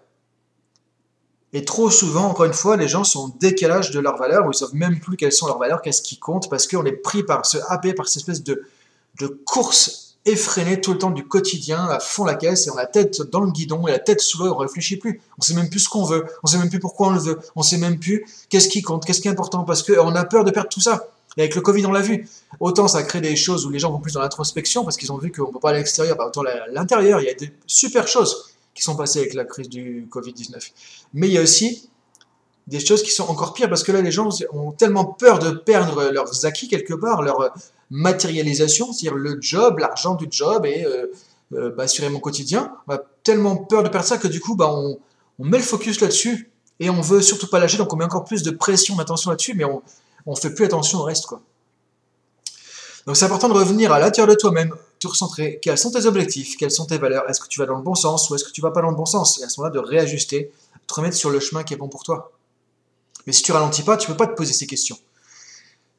Et 1.54 1.64
trop 1.64 1.90
souvent, 1.90 2.26
encore 2.26 2.46
une 2.46 2.54
fois, 2.54 2.76
les 2.76 2.88
gens 2.88 3.04
sont 3.04 3.20
en 3.20 3.28
décalage 3.40 3.92
de 3.92 4.00
leurs 4.00 4.18
valeurs, 4.18 4.46
ou 4.46 4.52
ils 4.52 4.56
savent 4.56 4.74
même 4.74 5.00
plus 5.00 5.16
quelles 5.16 5.32
sont 5.32 5.48
leurs 5.48 5.60
valeurs, 5.60 5.82
qu'est-ce 5.82 6.02
qui 6.02 6.18
compte, 6.18 6.50
parce 6.50 6.68
qu'on 6.68 6.84
est 6.86 6.92
pris 6.92 7.24
par 7.24 7.46
ce 7.46 7.58
happé, 7.70 7.94
par 7.94 8.08
cette 8.08 8.22
espèce 8.22 8.44
de, 8.44 8.64
de 9.20 9.28
course 9.28 10.06
effrénée 10.26 10.82
tout 10.82 10.94
le 10.94 10.98
temps 10.98 11.12
du 11.12 11.28
quotidien, 11.28 11.86
à 11.86 12.00
fond 12.00 12.26
la 12.26 12.36
caisse, 12.36 12.66
et 12.66 12.72
on 12.72 12.78
a 12.78 12.82
la 12.82 12.88
tête 12.88 13.22
dans 13.22 13.42
le 13.42 13.52
guidon 13.52 13.88
et 13.88 13.92
la 13.92 14.00
tête 14.00 14.22
sous 14.22 14.40
l'eau, 14.40 14.54
on 14.54 14.58
réfléchit 14.58 14.98
plus. 14.98 15.22
On 15.38 15.42
sait 15.42 15.54
même 15.54 15.70
plus 15.70 15.82
ce 15.82 15.90
qu'on 15.90 16.04
veut, 16.04 16.26
on 16.44 16.48
sait 16.48 16.58
même 16.58 16.70
plus 16.70 16.80
pourquoi 16.80 17.08
on 17.08 17.12
le 17.12 17.20
veut, 17.20 17.40
on 17.56 17.62
sait 17.62 17.78
même 17.78 18.00
plus 18.00 18.26
qu'est-ce 18.50 18.68
qui 18.68 18.82
compte, 18.82 19.06
qu'est-ce 19.06 19.22
qui 19.22 19.28
est 19.28 19.32
important, 19.32 19.64
parce 19.64 19.84
qu'on 19.84 20.16
a 20.16 20.26
peur 20.26 20.44
de 20.44 20.52
perdre 20.52 20.70
tout 20.70 20.82
ça. 20.82 21.10
Et 21.38 21.42
avec 21.42 21.54
le 21.54 21.62
Covid, 21.62 21.86
on 21.86 21.92
l'a 21.92 22.02
vu. 22.02 22.28
Autant 22.60 22.88
ça 22.88 23.04
crée 23.04 23.22
des 23.22 23.36
choses 23.36 23.66
où 23.66 23.70
les 23.70 23.78
gens 23.78 23.92
vont 23.92 24.00
plus 24.00 24.14
dans 24.14 24.22
l'introspection, 24.22 24.84
parce 24.84 24.98
qu'ils 24.98 25.12
ont 25.12 25.18
vu 25.18 25.32
qu'on 25.32 25.48
ne 25.48 25.54
peut 25.54 25.60
pas 25.60 25.70
aller 25.70 25.78
à 25.78 25.82
l'extérieur, 25.82 26.18
bah, 26.18 26.26
autant 26.28 26.42
à 26.42 26.68
l'intérieur, 26.72 27.22
il 27.22 27.26
y 27.26 27.30
a 27.30 27.34
des 27.36 27.52
super 27.68 28.08
choses 28.08 28.56
qui 28.74 28.82
sont 28.82 28.96
passées 28.96 29.20
avec 29.20 29.36
la 29.36 29.46
crise 29.46 29.70
du 29.70 30.08
Covid-19. 30.12 30.72
Mais 31.14 31.28
il 31.28 31.34
y 31.34 31.38
a 31.38 31.42
aussi 31.42 31.90
des 32.68 32.80
choses 32.80 33.04
qui 33.04 33.12
sont 33.12 33.30
encore 33.30 33.54
pires, 33.54 33.70
parce 33.70 33.84
que 33.84 33.92
là, 33.92 34.02
les 34.02 34.12
gens 34.12 34.30
ont 34.52 34.72
tellement 34.72 35.06
peur 35.06 35.40
de 35.40 35.52
perdre 35.52 36.10
leurs 36.12 36.46
acquis 36.46 36.68
quelque 36.68 36.94
part, 36.94 37.22
leur 37.22 37.54
matérialisation, 37.92 38.92
c'est-à-dire 38.92 39.18
le 39.18 39.38
job, 39.40 39.80
l'argent 39.80 40.16
du 40.16 40.28
job 40.30 40.66
et 40.66 40.84
euh, 40.84 41.08
euh, 41.54 41.70
bah, 41.76 41.84
assurer 41.84 42.10
mon 42.10 42.20
quotidien. 42.20 42.74
On 42.88 42.94
a 42.94 43.02
tellement 43.24 43.56
peur 43.56 43.84
de 43.84 43.90
perdre 43.90 44.08
ça 44.08 44.18
que 44.18 44.28
du 44.28 44.40
coup, 44.40 44.56
bah, 44.56 44.72
on, 44.72 44.98
met 45.38 45.58
le 45.58 45.64
focus 45.64 46.02
là-dessus 46.02 46.52
et 46.80 46.90
on 46.90 47.02
veut 47.02 47.22
surtout 47.22 47.48
pas 47.48 47.60
lâcher, 47.60 47.78
donc 47.78 47.94
on 47.94 47.98
met 47.98 48.06
encore 48.06 48.24
plus 48.24 48.42
de 48.42 48.52
pression, 48.52 48.96
d'attention 48.96 49.30
là-dessus, 49.30 49.54
mais 49.54 49.66
on, 49.66 49.84
on 50.26 50.36
fait 50.36 50.54
plus 50.54 50.66
attention 50.66 51.00
au 51.00 51.04
reste, 51.04 51.26
quoi. 51.28 51.42
Donc 53.06 53.16
c'est 53.16 53.26
important 53.26 53.50
de 53.50 53.54
revenir 53.54 53.92
à 53.92 54.00
l'intérieur 54.00 54.34
de 54.34 54.40
toi-même, 54.40 54.74
te 54.98 55.08
recentrer, 55.08 55.60
quels 55.62 55.78
sont 55.78 55.92
tes 55.92 56.08
objectifs, 56.08 56.58
quelles 56.58 56.72
sont 56.72 56.88
tes 56.88 56.98
valeurs, 56.98 57.30
est-ce 57.30 57.40
que 57.40 57.48
tu 57.48 57.60
vas 57.60 57.68
dans 57.68 57.76
le 57.76 57.84
bon 57.84 57.94
sens 57.94 58.28
ou 58.30 58.36
est-ce 58.36 58.44
que 58.44 58.52
tu 58.52 58.62
vas 58.62 58.72
pas 58.72 58.82
dans 58.82 58.90
le 58.90 58.96
bon 58.96 59.06
sens, 59.06 59.40
et 59.40 59.44
à 59.44 59.50
ce 59.50 59.60
moment-là 59.60 59.80
de 59.80 59.86
réajuster, 59.86 60.52
te 60.88 60.94
remettre 60.96 61.16
sur 61.16 61.30
le 61.30 61.40
chemin 61.40 61.64
qui 61.64 61.76
est 61.76 61.78
bon 61.78 61.88
pour 61.88 62.02
toi. 62.02 62.32
Mais 63.26 63.34
si 63.34 63.44
tu 63.44 63.52
ralentis 63.52 63.84
pas, 63.84 63.98
tu 63.98 64.08
peux 64.08 64.18
pas 64.18 64.28
te 64.28 64.36
poser 64.36 64.54
ces 64.54 64.68
questions. 64.68 64.98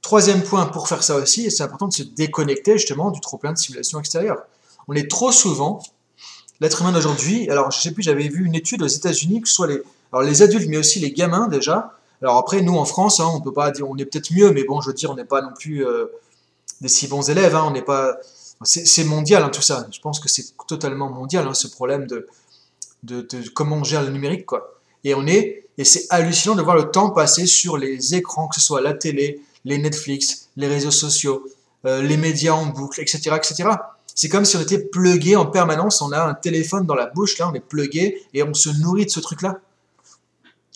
Troisième 0.03 0.43
point 0.43 0.67
pour 0.67 0.89
faire 0.89 1.03
ça 1.03 1.17
aussi, 1.17 1.51
c'est 1.51 1.65
important 1.65 1.89
de 1.89 1.93
se 1.93 2.03
déconnecter 2.03 2.79
justement 2.79 3.11
du 3.11 3.21
trop-plein 3.21 3.53
de 3.53 3.59
simulation 3.59 3.99
extérieure. 3.99 4.43
On 4.89 4.95
est 4.95 5.11
trop 5.11 5.33
souvent, 5.33 5.83
l'être 6.61 6.81
humain 6.81 6.93
d'aujourd'hui, 6.93 7.51
alors 7.51 7.73
je 7.73 7.81
sais 7.81 7.91
plus, 7.91 8.03
j'avais 8.03 8.29
vu 8.29 8.45
une 8.47 8.55
étude 8.55 8.83
aux 8.83 8.87
États-Unis, 8.87 9.41
que 9.41 9.49
ce 9.49 9.55
soit 9.55 9.67
les, 9.67 9.83
alors 10.13 10.23
les 10.23 10.43
adultes, 10.43 10.69
mais 10.69 10.77
aussi 10.77 11.01
les 11.01 11.11
gamins 11.11 11.49
déjà. 11.49 11.93
Alors 12.23 12.37
après, 12.37 12.63
nous 12.63 12.77
en 12.77 12.85
France, 12.85 13.21
hein, 13.21 13.29
on 13.35 13.41
peut 13.41 13.53
pas 13.53 13.71
dire, 13.73 13.89
on 13.91 13.97
est 13.97 14.05
peut-être 14.05 14.33
mieux, 14.33 14.53
mais 14.53 14.65
bon, 14.65 14.81
je 14.81 14.89
veux 14.89 14.95
dire, 14.95 15.11
on 15.11 15.17
n'est 15.17 15.25
pas 15.25 15.43
non 15.43 15.53
plus 15.59 15.85
euh, 15.85 16.07
des 16.81 16.89
si 16.89 17.09
bons 17.09 17.29
élèves, 17.29 17.55
hein, 17.57 17.65
on 17.67 17.73
n'est 17.73 17.83
pas, 17.83 18.17
c'est 18.63 19.05
mondial 19.05 19.43
hein, 19.43 19.51
tout 19.51 19.63
ça. 19.63 19.87
Je 19.91 20.01
pense 20.01 20.21
que 20.21 20.29
c'est 20.29 20.57
totalement 20.67 21.11
mondial 21.11 21.47
hein, 21.47 21.55
ce 21.55 21.67
problème 21.67 22.07
de, 22.07 22.29
de, 23.03 23.27
comment 23.55 23.77
on 23.77 23.85
gère 23.85 24.03
le 24.03 24.11
numérique 24.11 24.47
quoi. 24.47 24.76
Et 25.07 25.15
on 25.15 25.25
est 25.29 25.63
et 25.79 25.85
c'est 25.85 26.07
hallucinant 26.11 26.57
de 26.57 26.63
voir 26.63 26.75
le 26.75 26.91
temps 26.91 27.11
passer 27.11 27.47
sur 27.47 27.77
les 27.77 28.17
écrans, 28.17 28.49
que 28.49 28.57
ce 28.57 28.61
soit 28.61 28.81
la 28.81 28.93
télé, 28.93 29.41
les 29.65 29.79
Netflix, 29.79 30.49
les 30.57 30.67
réseaux 30.67 30.91
sociaux, 30.91 31.47
euh, 31.85 32.03
les 32.03 32.17
médias 32.17 32.55
en 32.55 32.67
boucle, 32.67 33.01
etc., 33.01 33.31
etc. 33.37 33.69
C'est 34.15 34.29
comme 34.29 34.45
si 34.45 34.57
on 34.57 34.61
était 34.61 34.81
plugué 34.81 35.37
en 35.37 35.47
permanence. 35.47 36.03
On 36.03 36.11
a 36.11 36.21
un 36.25 36.35
téléphone 36.35 36.87
dans 36.87 36.97
la 36.97 37.07
bouche 37.07 37.39
là, 37.39 37.49
on 37.49 37.55
est 37.55 37.61
plugué 37.61 38.21
et 38.35 38.43
on 38.43 38.53
se 38.53 38.69
nourrit 38.81 39.07
de 39.07 39.11
ce 39.11 39.21
truc 39.21 39.43
là. 39.43 39.61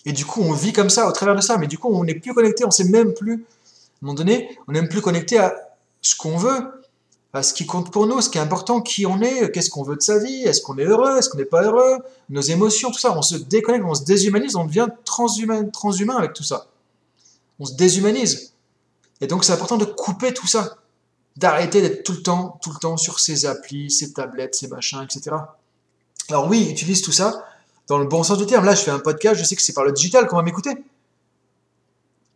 Et 0.05 0.13
du 0.13 0.25
coup, 0.25 0.41
on 0.41 0.53
vit 0.53 0.71
comme 0.71 0.89
ça 0.89 1.07
au 1.09 1.11
travers 1.11 1.35
de 1.35 1.41
ça. 1.41 1.57
Mais 1.57 1.67
du 1.67 1.77
coup, 1.77 1.89
on 1.91 2.05
n'est 2.05 2.15
plus 2.15 2.33
connecté. 2.33 2.63
On 2.63 2.71
sait 2.71 2.85
même 2.85 3.13
plus. 3.13 3.33
À 3.33 3.35
un 3.35 3.39
moment 4.01 4.13
donné, 4.13 4.57
on 4.67 4.71
n'est 4.71 4.79
même 4.79 4.89
plus 4.89 5.01
connecté 5.01 5.39
à 5.39 5.53
ce 6.01 6.15
qu'on 6.15 6.37
veut 6.37 6.80
à 7.33 7.43
ce 7.43 7.53
qui 7.53 7.65
compte 7.65 7.91
pour 7.91 8.07
nous, 8.07 8.19
ce 8.21 8.29
qui 8.29 8.37
est 8.37 8.41
important, 8.41 8.81
qui 8.81 9.05
on 9.05 9.21
est, 9.21 9.51
qu'est-ce 9.51 9.69
qu'on 9.69 9.83
veut 9.83 9.95
de 9.95 10.01
sa 10.01 10.19
vie, 10.19 10.43
est-ce 10.43 10.61
qu'on 10.61 10.77
est 10.77 10.83
heureux, 10.83 11.17
est-ce 11.17 11.29
qu'on 11.29 11.37
n'est 11.37 11.45
pas 11.45 11.63
heureux, 11.63 11.99
nos 12.29 12.41
émotions, 12.41 12.91
tout 12.91 12.99
ça. 12.99 13.17
On 13.17 13.21
se 13.21 13.35
déconnecte, 13.35 13.85
on 13.85 13.93
se 13.93 14.03
déshumanise, 14.03 14.55
on 14.55 14.65
devient 14.65 14.89
transhumain, 15.05 15.63
transhumain 15.65 16.17
avec 16.17 16.33
tout 16.33 16.43
ça. 16.43 16.67
On 17.59 17.65
se 17.65 17.73
déshumanise. 17.73 18.53
Et 19.21 19.27
donc 19.27 19.45
c'est 19.45 19.53
important 19.53 19.77
de 19.77 19.85
couper 19.85 20.33
tout 20.33 20.47
ça, 20.47 20.77
d'arrêter 21.37 21.81
d'être 21.81 22.03
tout 22.03 22.13
le 22.13 22.21
temps, 22.21 22.59
tout 22.61 22.71
le 22.71 22.79
temps 22.79 22.97
sur 22.97 23.19
ses 23.19 23.45
applis, 23.45 23.89
ses 23.91 24.11
tablettes, 24.11 24.55
ses 24.55 24.67
machins, 24.67 25.01
etc. 25.01 25.37
Alors 26.27 26.47
oui, 26.47 26.69
utilise 26.69 27.01
tout 27.01 27.13
ça 27.13 27.45
dans 27.87 27.97
le 27.97 28.05
bon 28.05 28.23
sens 28.23 28.37
du 28.37 28.45
terme. 28.45 28.65
Là, 28.65 28.75
je 28.75 28.81
fais 28.81 28.91
un 28.91 28.99
podcast, 28.99 29.39
je 29.39 29.45
sais 29.45 29.55
que 29.55 29.61
c'est 29.61 29.73
par 29.73 29.85
le 29.85 29.91
digital 29.91 30.27
qu'on 30.27 30.37
va 30.37 30.43
m'écouter. 30.43 30.71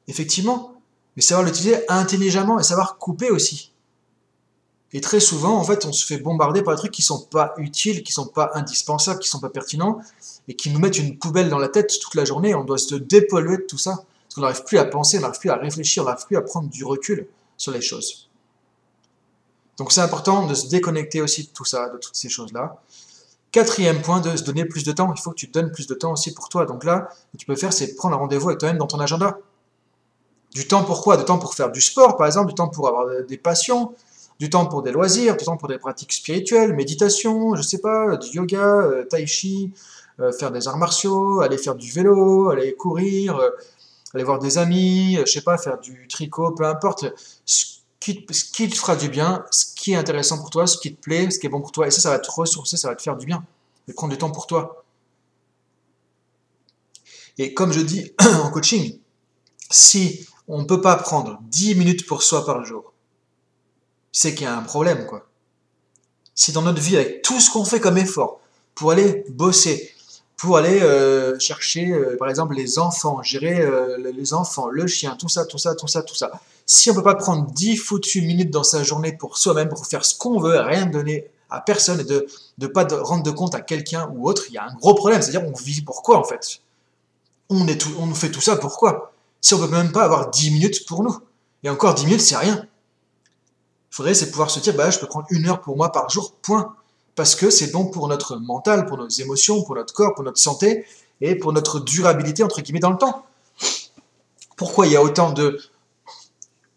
Effectivement. 0.08 0.72
Mais 1.16 1.22
savoir 1.22 1.46
l'utiliser 1.46 1.90
intelligemment 1.90 2.60
et 2.60 2.64
savoir 2.64 2.98
couper 2.98 3.30
aussi. 3.30 3.72
Et 4.96 5.02
très 5.02 5.20
souvent, 5.20 5.58
en 5.58 5.64
fait, 5.66 5.84
on 5.84 5.92
se 5.92 6.06
fait 6.06 6.20
bombarder 6.20 6.62
par 6.62 6.74
des 6.74 6.80
trucs 6.80 6.94
qui 6.94 7.02
sont 7.02 7.20
pas 7.20 7.54
utiles, 7.58 8.02
qui 8.02 8.14
sont 8.14 8.28
pas 8.28 8.52
indispensables, 8.54 9.20
qui 9.20 9.28
sont 9.28 9.42
pas 9.42 9.50
pertinents, 9.50 10.00
et 10.48 10.56
qui 10.56 10.70
nous 10.70 10.80
mettent 10.80 10.98
une 10.98 11.20
poubelle 11.20 11.50
dans 11.50 11.58
la 11.58 11.68
tête 11.68 12.00
toute 12.02 12.16
la 12.16 12.24
journée. 12.24 12.56
On 12.56 12.64
doit 12.64 12.78
se 12.78 12.96
dépolluer 12.96 13.58
de 13.58 13.64
tout 13.64 13.78
ça, 13.78 13.92
parce 13.98 14.36
qu'on 14.36 14.42
n'arrive 14.42 14.64
plus 14.64 14.78
à 14.78 14.86
penser, 14.86 15.18
on 15.18 15.22
n'arrive 15.22 15.38
plus 15.42 15.50
à 15.50 15.58
réfléchir, 15.58 16.04
on 16.04 16.06
n'arrive 16.06 16.26
plus 16.26 16.38
à 16.38 16.42
prendre 16.42 16.70
du 16.70 16.86
recul 16.86 17.28
sur 17.58 17.74
les 17.74 17.82
choses. 17.82 18.30
Donc 19.76 19.92
c'est 19.92 20.00
important 20.00 20.48
de 20.48 20.54
se 20.54 20.70
déconnecter 20.70 21.20
aussi 21.20 21.44
de 21.44 21.50
tout 21.50 21.66
ça, 21.66 21.90
de 21.90 21.98
toutes 21.98 22.16
ces 22.16 22.30
choses-là. 22.30 22.82
Quatrième 23.52 24.02
point, 24.02 24.22
de 24.22 24.38
se 24.38 24.44
donner 24.44 24.64
plus 24.64 24.86
de 24.86 24.94
temps. 24.94 25.14
Il 25.14 25.22
faut 25.22 25.32
que 25.32 25.36
tu 25.36 25.50
te 25.50 25.60
donnes 25.60 25.74
plus 25.74 25.88
de 25.88 25.94
temps 25.94 26.14
aussi 26.14 26.34
pour 26.34 26.48
toi. 26.48 26.66
Donc 26.66 26.86
là, 26.86 27.10
ce 27.12 27.18
que 27.34 27.38
tu 27.38 27.46
peux 27.46 27.58
faire, 27.58 27.74
c'est 27.74 27.96
prendre 27.96 28.16
un 28.16 28.20
rendez-vous 28.20 28.48
avec 28.48 28.60
toi-même 28.60 28.78
dans 28.78 28.88
ton 28.88 29.02
agenda. 29.02 29.40
Du 30.54 30.66
temps 30.70 30.86
pour 30.86 31.04
quoi? 31.04 31.18
Du 31.18 31.26
temps 31.26 31.38
pour 31.38 31.54
faire 31.54 31.70
du 31.70 31.82
sport, 31.82 32.16
par 32.16 32.28
exemple, 32.28 32.48
du 32.48 32.56
temps 32.56 32.70
pour 32.70 32.88
avoir 32.88 33.08
des 33.28 33.38
passions, 33.38 33.94
du 34.40 34.50
temps 34.50 34.66
pour 34.66 34.82
des 34.82 34.92
loisirs, 34.92 35.38
du 35.38 35.46
temps 35.46 35.58
pour 35.58 35.70
des 35.70 35.78
pratiques 35.78 36.14
spirituelles, 36.14 36.74
méditation, 36.74 37.56
je 37.56 37.62
sais 37.62 37.80
pas, 37.80 38.18
du 38.18 38.38
yoga, 38.38 38.82
euh, 38.82 39.06
tai 39.06 39.26
chi, 39.26 39.72
euh, 40.20 40.32
faire 40.32 40.52
des 40.52 40.68
arts 40.68 40.78
martiaux, 40.78 41.42
aller 41.42 41.58
faire 41.58 41.76
du 41.76 41.92
vélo, 41.92 42.50
aller 42.50 42.76
courir, 42.76 43.38
euh, 43.38 43.50
aller 44.14 44.24
voir 44.24 44.40
des 44.40 44.58
amis, 44.58 45.18
je 45.26 45.32
sais 45.32 45.42
pas, 45.42 45.58
faire 45.58 45.80
du 45.80 46.08
tricot, 46.08 46.52
peu 46.52 46.66
importe, 46.66 47.06
ce 47.46 47.66
qui, 48.00 48.26
te 48.26 48.76
fera 48.76 48.96
du 48.96 49.10
bien, 49.10 49.44
ce 49.52 49.66
qui 49.76 49.94
est 49.94 49.96
intéressant 49.96 50.38
pour 50.38 50.50
toi, 50.50 50.68
ce 50.68 50.78
qui 50.78 50.94
te 50.96 51.02
plaît, 51.02 51.32
ce 51.32 51.40
qui 51.40 51.48
est 51.48 51.50
bon 51.50 51.62
pour 51.62 51.72
toi, 51.72 51.88
et 51.88 51.92
ça, 51.92 52.02
ça 52.02 52.10
va 52.12 52.20
te 52.20 52.30
ressourcer, 52.30 52.78
ça 52.78 52.90
va 52.90 52.96
te 52.96 53.02
faire 53.02 53.16
du 53.16 53.26
bien, 53.26 53.44
et 53.88 53.94
prendre 53.94 54.14
du 54.14 54.18
temps 54.18 54.32
pour 54.32 54.48
toi. 54.48 54.84
Et 57.38 57.54
comme 57.54 57.72
je 57.74 57.82
dis 57.82 58.14
en 58.44 58.50
coaching, 58.52 59.00
si 59.72 60.28
on 60.48 60.62
ne 60.62 60.66
peut 60.66 60.82
pas 60.82 60.96
prendre 60.96 61.40
10 61.44 61.76
minutes 61.76 62.06
pour 62.06 62.22
soi 62.22 62.46
par 62.46 62.64
jour, 62.64 62.94
c'est 64.16 64.34
qu'il 64.34 64.46
y 64.46 64.50
a 64.50 64.58
un 64.58 64.62
problème, 64.62 65.06
quoi. 65.06 65.28
Si 66.36 66.54
dans 66.54 66.62
notre 66.62 66.80
vie, 66.82 66.96
avec 66.96 67.22
tout 67.22 67.42
ce 67.42 67.52
qu'on 67.52 67.66
fait 67.66 67.82
comme 67.82 67.98
effort, 67.98 68.40
pour 68.74 68.92
aller 68.92 69.26
bosser, 69.28 69.94
pour 70.38 70.56
aller 70.56 70.82
euh, 70.82 71.38
chercher, 71.38 71.92
euh, 71.92 72.16
par 72.18 72.30
exemple, 72.30 72.56
les 72.56 72.80
enfants, 72.80 73.22
gérer 73.24 73.60
euh, 73.60 73.98
les 73.98 74.34
enfants, 74.34 74.70
le 74.70 74.88
chien, 74.88 75.18
tout 75.20 75.28
ça, 75.28 75.46
tout 75.46 75.58
ça, 75.58 75.76
tout 75.76 75.90
ça, 75.90 76.02
tout 76.02 76.16
ça. 76.16 76.32
Si 76.66 76.90
on 76.90 76.94
ne 76.94 77.00
peut 77.00 77.04
pas 77.04 77.16
prendre 77.16 77.46
10 77.52 77.76
foutues 77.76 78.22
minutes 78.22 78.52
dans 78.52 78.64
sa 78.64 78.84
journée 78.84 79.12
pour 79.12 79.38
soi-même, 79.38 79.68
pour 79.68 79.86
faire 79.86 80.06
ce 80.06 80.18
qu'on 80.18 80.40
veut, 80.40 80.62
rien 80.62 80.86
donner 80.86 81.30
à 81.50 81.60
personne 81.60 82.00
et 82.00 82.06
de 82.06 82.26
ne 82.60 82.68
pas 82.68 82.88
rendre 83.02 83.24
de 83.24 83.32
compte 83.32 83.54
à 83.54 83.60
quelqu'un 83.60 84.10
ou 84.14 84.30
autre, 84.30 84.44
il 84.48 84.54
y 84.54 84.58
a 84.58 84.64
un 84.64 84.74
gros 84.76 84.94
problème. 84.94 85.22
C'est-à-dire, 85.22 85.44
on 85.46 85.58
vit 85.62 85.82
pourquoi, 85.82 86.18
en 86.18 86.24
fait? 86.24 86.62
On, 87.50 87.68
est 87.68 87.78
tout, 87.78 87.92
on 88.00 88.14
fait 88.14 88.32
tout 88.32 88.42
ça 88.42 88.56
pourquoi 88.56 89.12
Si 89.42 89.54
on 89.54 89.60
ne 89.60 89.66
peut 89.66 89.72
même 89.74 89.92
pas 89.92 90.06
avoir 90.06 90.30
10 90.30 90.52
minutes 90.52 90.86
pour 90.86 91.04
nous. 91.04 91.20
Et 91.64 91.70
encore 91.70 91.96
10 91.96 92.06
minutes, 92.06 92.22
c'est 92.22 92.38
rien 92.38 92.66
faudrait, 93.90 94.14
c'est 94.14 94.30
pouvoir 94.30 94.50
se 94.50 94.60
dire, 94.60 94.76
bah, 94.76 94.90
je 94.90 95.00
peux 95.00 95.08
prendre 95.08 95.28
une 95.30 95.48
heure 95.48 95.62
pour 95.62 95.78
moi 95.78 95.92
par 95.92 96.10
jour, 96.10 96.34
point. 96.42 96.76
Parce 97.16 97.36
que 97.36 97.50
c'est 97.50 97.72
bon 97.72 97.86
pour 97.86 98.08
notre 98.08 98.38
mental, 98.38 98.86
pour 98.86 98.98
nos 98.98 99.08
émotions, 99.08 99.64
pour 99.64 99.76
notre 99.76 99.94
corps, 99.94 100.14
pour 100.16 100.24
notre 100.24 100.40
santé 100.40 100.86
et 101.22 101.36
pour 101.36 101.54
notre 101.54 101.80
durabilité, 101.80 102.44
entre 102.44 102.62
guillemets, 102.62 102.80
dans 102.80 102.92
le 102.92 102.98
temps. 102.98 103.26
Pourquoi 104.58 104.86
il 104.86 104.94
y 104.94 104.96
a 104.98 105.02
autant 105.02 105.32
de 105.32 105.60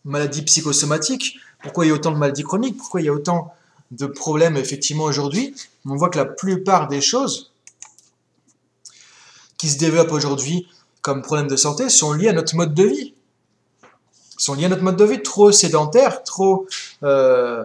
maladies 0.04 0.42
psychosomatiques? 0.42 1.36
Pourquoi 1.62 1.86
il 1.86 1.88
y 1.88 1.90
a 1.90 1.94
autant 1.94 2.12
de 2.12 2.18
maladies 2.18 2.44
chroniques? 2.44 2.76
Pourquoi 2.76 3.00
il 3.00 3.06
y 3.06 3.08
a 3.08 3.12
autant 3.12 3.52
de 3.90 4.06
problèmes, 4.06 4.56
effectivement, 4.56 5.04
aujourd'hui? 5.04 5.54
On 5.86 5.96
voit 5.96 6.10
que 6.10 6.18
la 6.18 6.24
plupart 6.24 6.86
des 6.86 7.00
choses 7.00 7.52
qui 9.56 9.68
se 9.68 9.78
développent 9.78 10.12
aujourd'hui 10.12 10.68
comme 11.02 11.22
problèmes 11.22 11.48
de 11.48 11.56
santé 11.56 11.88
sont 11.88 12.12
liées 12.12 12.28
à 12.28 12.32
notre 12.32 12.54
mode 12.54 12.74
de 12.74 12.84
vie 12.84 13.14
sont 14.38 14.54
liés 14.54 14.64
à 14.64 14.68
notre 14.68 14.82
mode 14.82 14.96
de 14.96 15.04
vie 15.04 15.22
trop 15.22 15.52
sédentaire, 15.52 16.22
trop 16.22 16.66
euh, 17.02 17.64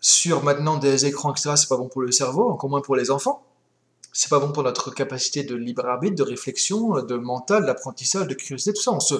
sur 0.00 0.42
maintenant 0.42 0.76
des 0.76 1.06
écrans, 1.06 1.32
etc. 1.32 1.52
C'est 1.56 1.68
pas 1.68 1.76
bon 1.76 1.88
pour 1.88 2.02
le 2.02 2.10
cerveau, 2.10 2.50
encore 2.50 2.70
moins 2.70 2.80
pour 2.80 2.96
les 2.96 3.10
enfants. 3.10 3.42
C'est 4.12 4.30
pas 4.30 4.38
bon 4.38 4.52
pour 4.52 4.62
notre 4.62 4.90
capacité 4.92 5.42
de 5.42 5.54
libre 5.54 5.86
arbitre, 5.86 6.16
de 6.16 6.22
réflexion, 6.22 7.02
de 7.02 7.16
mental, 7.16 7.66
d'apprentissage, 7.66 8.26
de 8.26 8.34
curiosité, 8.34 8.72
tout 8.72 8.82
ça. 8.82 8.92
On 8.92 9.00
se, 9.00 9.14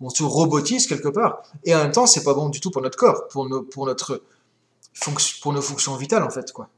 on 0.00 0.10
se 0.10 0.22
robotise 0.22 0.86
quelque 0.86 1.08
part. 1.08 1.42
Et 1.64 1.74
en 1.74 1.78
même 1.78 1.92
temps, 1.92 2.06
c'est 2.06 2.24
pas 2.24 2.34
bon 2.34 2.48
du 2.50 2.60
tout 2.60 2.70
pour 2.70 2.82
notre 2.82 2.98
corps, 2.98 3.26
pour, 3.28 3.48
nos, 3.48 3.62
pour, 3.62 3.86
notre 3.86 4.22
pour 5.40 5.52
nos 5.52 5.62
fonctions 5.62 5.96
vitales, 5.96 6.22
en 6.22 6.30
fait. 6.30 6.52
quoi. 6.52 6.68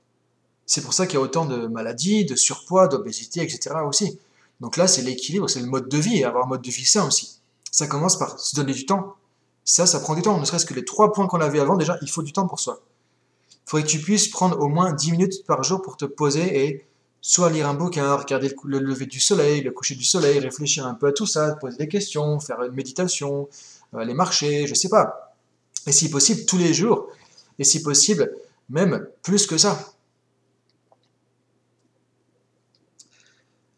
C'est 0.64 0.80
pour 0.80 0.94
ça 0.94 1.06
qu'il 1.06 1.14
y 1.14 1.18
a 1.18 1.20
autant 1.20 1.44
de 1.44 1.66
maladies, 1.66 2.24
de 2.24 2.36
surpoids, 2.36 2.88
d'obésité, 2.88 3.42
etc. 3.42 3.76
aussi. 3.86 4.18
Donc 4.60 4.76
là, 4.76 4.86
c'est 4.86 5.02
l'équilibre, 5.02 5.50
c'est 5.50 5.60
le 5.60 5.66
mode 5.66 5.88
de 5.88 5.98
vie, 5.98 6.24
avoir 6.24 6.44
un 6.44 6.48
mode 6.48 6.62
de 6.62 6.70
vie 6.70 6.84
sain 6.84 7.06
aussi 7.06 7.36
ça 7.70 7.86
commence 7.86 8.18
par 8.18 8.38
se 8.38 8.56
donner 8.56 8.72
du 8.72 8.86
temps. 8.86 9.16
Ça, 9.64 9.86
ça 9.86 10.00
prend 10.00 10.14
du 10.14 10.22
temps. 10.22 10.38
Ne 10.38 10.44
serait-ce 10.44 10.66
que 10.66 10.74
les 10.74 10.84
trois 10.84 11.12
points 11.12 11.26
qu'on 11.26 11.40
avait 11.40 11.60
avant, 11.60 11.76
déjà, 11.76 11.98
il 12.02 12.10
faut 12.10 12.22
du 12.22 12.32
temps 12.32 12.46
pour 12.46 12.60
soi. 12.60 12.80
Il 13.50 13.70
faudrait 13.70 13.84
que 13.84 13.90
tu 13.90 13.98
puisses 13.98 14.28
prendre 14.28 14.60
au 14.60 14.68
moins 14.68 14.92
10 14.92 15.10
minutes 15.10 15.44
par 15.46 15.62
jour 15.64 15.82
pour 15.82 15.96
te 15.96 16.04
poser 16.04 16.66
et 16.66 16.86
soit 17.20 17.50
lire 17.50 17.68
un 17.68 17.74
bouquin, 17.74 18.14
regarder 18.14 18.54
le, 18.64 18.78
lever 18.78 19.06
du 19.06 19.18
soleil, 19.18 19.60
le 19.62 19.72
coucher 19.72 19.96
du 19.96 20.04
soleil, 20.04 20.38
réfléchir 20.38 20.86
un 20.86 20.94
peu 20.94 21.08
à 21.08 21.12
tout 21.12 21.26
ça, 21.26 21.56
poser 21.56 21.76
des 21.76 21.88
questions, 21.88 22.38
faire 22.38 22.62
une 22.62 22.72
méditation, 22.72 23.48
euh, 23.94 23.98
aller 23.98 24.14
marcher, 24.14 24.68
je 24.68 24.74
sais 24.74 24.88
pas. 24.88 25.34
Et 25.88 25.92
si 25.92 26.08
possible, 26.08 26.46
tous 26.46 26.58
les 26.58 26.72
jours. 26.72 27.08
Et 27.58 27.64
si 27.64 27.82
possible, 27.82 28.32
même 28.68 29.08
plus 29.22 29.46
que 29.46 29.58
ça. 29.58 29.92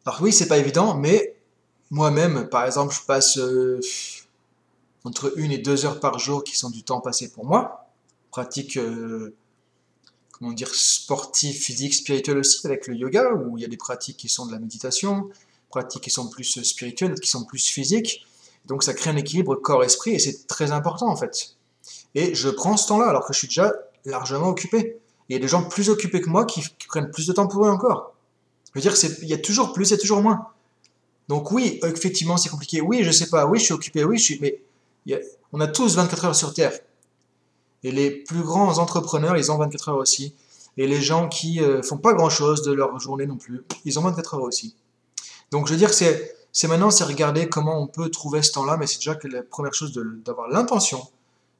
Alors 0.04 0.20
oui, 0.20 0.32
c'est 0.32 0.48
pas 0.48 0.58
évident, 0.58 0.94
mais 0.94 1.37
moi-même, 1.90 2.48
par 2.48 2.64
exemple, 2.64 2.94
je 2.94 3.02
passe 3.02 3.38
euh, 3.38 3.80
entre 5.04 5.32
une 5.38 5.52
et 5.52 5.58
deux 5.58 5.86
heures 5.86 6.00
par 6.00 6.18
jour 6.18 6.44
qui 6.44 6.56
sont 6.56 6.70
du 6.70 6.82
temps 6.82 7.00
passé 7.00 7.30
pour 7.30 7.44
moi. 7.44 7.86
Pratique, 8.30 8.76
euh, 8.76 9.34
comment 10.32 10.52
dire, 10.52 10.74
sportive, 10.74 11.56
physique, 11.56 11.94
spirituelle 11.94 12.38
aussi, 12.38 12.66
avec 12.66 12.86
le 12.86 12.94
yoga, 12.94 13.32
où 13.32 13.56
il 13.56 13.62
y 13.62 13.64
a 13.64 13.68
des 13.68 13.76
pratiques 13.76 14.18
qui 14.18 14.28
sont 14.28 14.46
de 14.46 14.52
la 14.52 14.58
méditation, 14.58 15.30
pratiques 15.70 16.02
qui 16.02 16.10
sont 16.10 16.28
plus 16.28 16.62
spirituelles, 16.62 17.14
qui 17.14 17.30
sont 17.30 17.44
plus 17.44 17.66
physiques. 17.66 18.26
Donc 18.66 18.82
ça 18.82 18.92
crée 18.92 19.10
un 19.10 19.16
équilibre 19.16 19.54
corps-esprit 19.56 20.14
et 20.14 20.18
c'est 20.18 20.46
très 20.46 20.72
important 20.72 21.08
en 21.08 21.16
fait. 21.16 21.56
Et 22.14 22.34
je 22.34 22.50
prends 22.50 22.76
ce 22.76 22.88
temps-là 22.88 23.06
alors 23.06 23.26
que 23.26 23.32
je 23.32 23.38
suis 23.38 23.48
déjà 23.48 23.72
largement 24.04 24.48
occupé. 24.48 24.98
il 25.28 25.32
y 25.32 25.36
a 25.36 25.38
des 25.38 25.48
gens 25.48 25.62
plus 25.64 25.88
occupés 25.88 26.20
que 26.20 26.28
moi 26.28 26.44
qui, 26.44 26.62
prennent 26.88 27.10
plus 27.10 27.26
de 27.26 27.32
temps 27.32 27.46
pour 27.46 27.66
eux 27.66 27.70
encore. 27.70 28.14
Je 28.74 28.80
veux 28.80 28.82
dire, 28.82 28.94
il 29.22 29.28
y 29.28 29.34
a 29.34 29.38
toujours 29.38 29.72
plus 29.72 29.92
et 29.92 29.98
toujours 29.98 30.20
moins. 30.20 30.48
Donc 31.28 31.52
oui, 31.52 31.78
effectivement, 31.84 32.36
c'est 32.36 32.48
compliqué. 32.48 32.80
Oui, 32.80 33.04
je 33.04 33.10
sais 33.10 33.28
pas. 33.28 33.46
Oui, 33.46 33.58
je 33.58 33.64
suis 33.64 33.74
occupé. 33.74 34.04
Oui, 34.04 34.18
je 34.18 34.24
suis. 34.24 34.40
Mais 34.40 34.60
on 35.52 35.60
a 35.60 35.66
tous 35.66 35.96
24 35.96 36.24
heures 36.24 36.34
sur 36.34 36.54
Terre. 36.54 36.72
Et 37.84 37.92
les 37.92 38.10
plus 38.10 38.42
grands 38.42 38.78
entrepreneurs, 38.78 39.36
ils 39.36 39.52
ont 39.52 39.58
24 39.58 39.90
heures 39.90 39.96
aussi. 39.96 40.34
Et 40.76 40.86
les 40.86 41.00
gens 41.00 41.28
qui 41.28 41.60
euh, 41.60 41.82
font 41.82 41.98
pas 41.98 42.14
grand-chose 42.14 42.62
de 42.62 42.72
leur 42.72 42.98
journée 42.98 43.26
non 43.26 43.36
plus, 43.36 43.62
ils 43.84 43.98
ont 43.98 44.02
24 44.02 44.34
heures 44.34 44.42
aussi. 44.42 44.74
Donc 45.50 45.66
je 45.66 45.72
veux 45.72 45.78
dire 45.78 45.88
que 45.88 45.94
c'est, 45.94 46.36
c'est 46.52 46.68
maintenant, 46.68 46.90
c'est 46.90 47.04
regarder 47.04 47.48
comment 47.48 47.80
on 47.80 47.86
peut 47.86 48.10
trouver 48.10 48.42
ce 48.42 48.52
temps-là, 48.52 48.76
mais 48.76 48.86
c'est 48.86 48.98
déjà 48.98 49.14
que 49.14 49.26
la 49.26 49.42
première 49.42 49.74
chose 49.74 49.92
d'avoir 50.24 50.48
l'intention, 50.48 51.04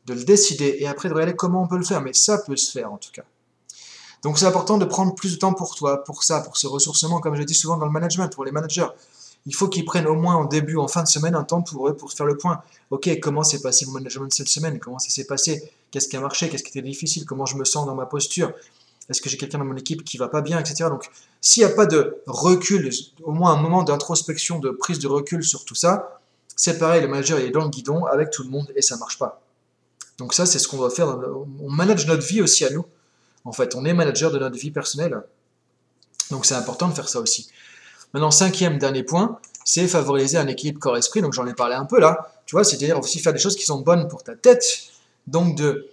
de 0.07 0.15
le 0.15 0.25
décider, 0.25 0.77
et 0.79 0.87
après 0.87 1.09
de 1.09 1.15
regarder 1.15 1.35
comment 1.35 1.63
on 1.63 1.67
peut 1.67 1.79
le 1.79 1.85
faire. 1.85 2.01
Mais 2.01 2.13
ça 2.13 2.39
peut 2.39 2.57
se 2.57 2.71
faire 2.71 2.93
en 2.93 2.97
tout 2.97 3.11
cas. 3.13 3.25
Donc 4.23 4.39
c'est 4.39 4.47
important 4.47 4.79
de 4.79 4.85
prendre 4.85 5.15
plus 5.15 5.33
de 5.35 5.39
temps 5.39 5.53
pour 5.55 5.75
toi, 5.75 6.05
pour 6.05 6.25
ça, 6.25 6.41
pour 6.41 6.57
ce 6.57 6.67
ressourcement, 6.67 7.21
comme 7.21 7.35
je 7.35 7.43
dis 7.43 7.55
souvent 7.55 7.77
dans 7.77 7.87
le 7.87 7.93
management, 7.93 8.29
pour 8.29 8.45
les 8.45 8.53
managers 8.53 8.89
il 9.49 9.55
faut 9.55 9.69
qu'ils 9.69 9.87
prennent 9.87 10.07
au 10.07 10.15
moins 10.15 10.37
en 10.37 10.45
début, 10.45 10.77
en 10.77 10.89
fin 10.89 11.03
de 11.03 11.09
semaine, 11.09 11.35
un 11.35 11.43
temps 11.43 11.63
pour 11.63 11.89
eux, 11.89 11.97
pour 11.97 12.13
faire 12.13 12.27
le 12.27 12.37
point. 12.37 12.63
Ok, 12.91 13.09
comment 13.23 13.43
s'est 13.43 13.63
passé 13.63 13.87
mon 13.87 13.93
management 13.93 14.31
cette 14.31 14.49
semaine? 14.49 14.79
Comment 14.79 14.99
ça 14.99 15.09
s'est 15.09 15.25
passé? 15.25 15.73
Qu'est-ce 15.91 16.07
qui 16.07 16.19
a 16.19 16.21
marché? 16.21 16.51
Qu'est-ce 16.51 16.63
qui 16.63 16.69
était 16.69 16.87
difficile? 16.87 17.25
Comment 17.25 17.47
je 17.47 17.57
me 17.57 17.65
sens 17.65 17.87
dans 17.87 17.95
ma 17.95 18.05
posture? 18.05 18.53
Est-ce 19.09 19.23
que 19.23 19.31
j'ai 19.31 19.39
quelqu'un 19.39 19.57
dans 19.57 19.65
mon 19.65 19.77
équipe 19.77 20.05
qui 20.05 20.19
va 20.19 20.29
pas 20.29 20.43
bien, 20.43 20.59
etc. 20.59 20.91
Donc, 20.91 21.09
s'il 21.41 21.65
n'y 21.65 21.73
a 21.73 21.75
pas 21.75 21.87
de 21.87 22.19
recul, 22.27 22.91
au 23.23 23.33
moins 23.33 23.55
un 23.55 23.57
moment 23.57 23.85
d'introspection, 23.85 24.59
de 24.59 24.69
prise 24.69 24.99
de 24.99 25.09
recul 25.09 25.43
sur 25.43 25.65
tout 25.65 25.75
ça, 25.75 26.21
c'est 26.55 26.79
pareil, 26.79 27.01
le 27.01 27.09
manager 27.09 27.39
est 27.39 27.49
dans 27.49 27.65
le 27.65 27.71
guidon 27.71 28.05
avec 28.05 28.31
tout 28.31 28.43
le 28.43 28.51
monde 28.51 28.71
et 28.77 28.83
ça 28.83 28.99
marche 28.99 29.19
pas. 29.19 29.41
Donc 30.19 30.35
ça, 30.35 30.45
c'est 30.45 30.59
ce 30.59 30.69
qu'on 30.69 30.77
doit 30.77 30.91
faire. 30.91 31.19
On 31.63 31.71
manage 31.71 32.07
notre 32.07 32.27
vie 32.27 32.43
aussi 32.43 32.67
à 32.67 32.71
nous. 32.71 32.85
En 33.47 33.53
fait, 33.53 33.75
on 33.75 33.87
est 33.87 33.95
manager 33.95 34.31
de 34.31 34.39
notre 34.39 34.59
vie 34.59 34.71
personnelle. 34.71 35.23
Donc 36.31 36.45
c'est 36.45 36.55
important 36.55 36.89
de 36.89 36.93
faire 36.93 37.09
ça 37.09 37.19
aussi. 37.19 37.49
Maintenant, 38.15 38.31
cinquième, 38.31 38.79
dernier 38.79 39.03
point, 39.03 39.39
c'est 39.65 39.87
favoriser 39.87 40.39
un 40.39 40.47
équilibre 40.47 40.81
corps-esprit. 40.81 41.21
Donc 41.21 41.33
j'en 41.35 41.47
ai 41.47 41.55
parlé 41.55 41.75
un 41.75 41.85
peu 41.85 42.01
là. 42.01 42.33
Tu 42.47 42.57
vois, 42.57 42.65
c'est-à-dire 42.65 42.99
aussi 42.99 43.19
faire 43.19 43.33
des 43.33 43.39
choses 43.39 43.57
qui 43.57 43.65
sont 43.65 43.81
bonnes 43.81 44.09
pour 44.09 44.23
ta 44.23 44.35
tête. 44.35 44.65
Donc 45.27 45.57
de 45.57 45.89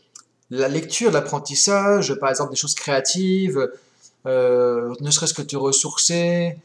la 0.49 0.67
lecture, 0.67 1.11
l'apprentissage, 1.11 2.13
par 2.15 2.29
exemple 2.29 2.51
des 2.51 2.57
choses 2.57 2.75
créatives, 2.75 3.69
euh, 4.25 4.93
ne 4.99 5.11
serait-ce 5.11 5.33
que 5.33 5.41
te 5.41 5.55
ressourcer, 5.55 6.57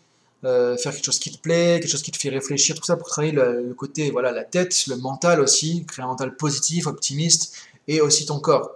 euh, 0.44 0.76
faire 0.76 0.92
quelque 0.92 1.04
chose 1.04 1.18
qui 1.18 1.30
te 1.30 1.38
plaît, 1.38 1.80
quelque 1.80 1.90
chose 1.90 2.02
qui 2.02 2.10
te 2.12 2.18
fait 2.18 2.30
réfléchir, 2.30 2.74
tout 2.74 2.84
ça 2.84 2.96
pour 2.96 3.08
travailler 3.08 3.32
le, 3.32 3.74
côté, 3.74 4.10
voilà, 4.10 4.32
la 4.32 4.44
tête, 4.44 4.86
le 4.86 4.96
mental 4.96 5.40
aussi, 5.40 5.84
créer 5.86 6.04
un 6.04 6.08
mental 6.08 6.36
positif, 6.36 6.86
optimiste, 6.86 7.56
et 7.88 8.00
aussi 8.00 8.24
ton 8.26 8.40
corps. 8.40 8.70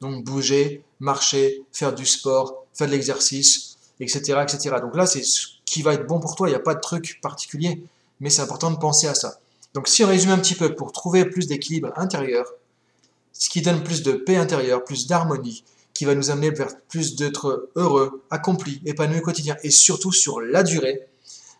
Donc 0.00 0.24
bouger, 0.24 0.82
marcher, 0.98 1.62
faire 1.72 1.94
du 1.94 2.06
sport, 2.06 2.64
faire 2.72 2.86
de 2.86 2.92
l'exercice, 2.92 3.76
etc., 3.98 4.38
etc. 4.42 4.76
Donc 4.80 4.96
là, 4.96 5.04
c'est 5.06 5.22
qui 5.70 5.82
va 5.82 5.94
être 5.94 6.06
bon 6.06 6.18
pour 6.18 6.34
toi. 6.34 6.48
Il 6.48 6.50
n'y 6.50 6.56
a 6.56 6.60
pas 6.60 6.74
de 6.74 6.80
truc 6.80 7.20
particulier, 7.22 7.82
mais 8.18 8.28
c'est 8.28 8.42
important 8.42 8.70
de 8.70 8.76
penser 8.76 9.06
à 9.06 9.14
ça. 9.14 9.38
Donc 9.72 9.86
si 9.86 10.02
on 10.02 10.08
résume 10.08 10.32
un 10.32 10.38
petit 10.38 10.56
peu, 10.56 10.74
pour 10.74 10.90
trouver 10.90 11.24
plus 11.24 11.46
d'équilibre 11.46 11.92
intérieur, 11.96 12.46
ce 13.32 13.48
qui 13.48 13.62
donne 13.62 13.84
plus 13.84 14.02
de 14.02 14.12
paix 14.12 14.36
intérieure, 14.36 14.84
plus 14.84 15.06
d'harmonie, 15.06 15.62
qui 15.94 16.04
va 16.04 16.16
nous 16.16 16.30
amener 16.30 16.50
vers 16.50 16.76
plus 16.88 17.14
d'être 17.14 17.70
heureux, 17.76 18.22
accompli, 18.30 18.82
épanoui 18.84 19.20
au 19.20 19.22
quotidien, 19.22 19.56
et 19.62 19.70
surtout 19.70 20.12
sur 20.12 20.40
la 20.40 20.64
durée. 20.64 21.06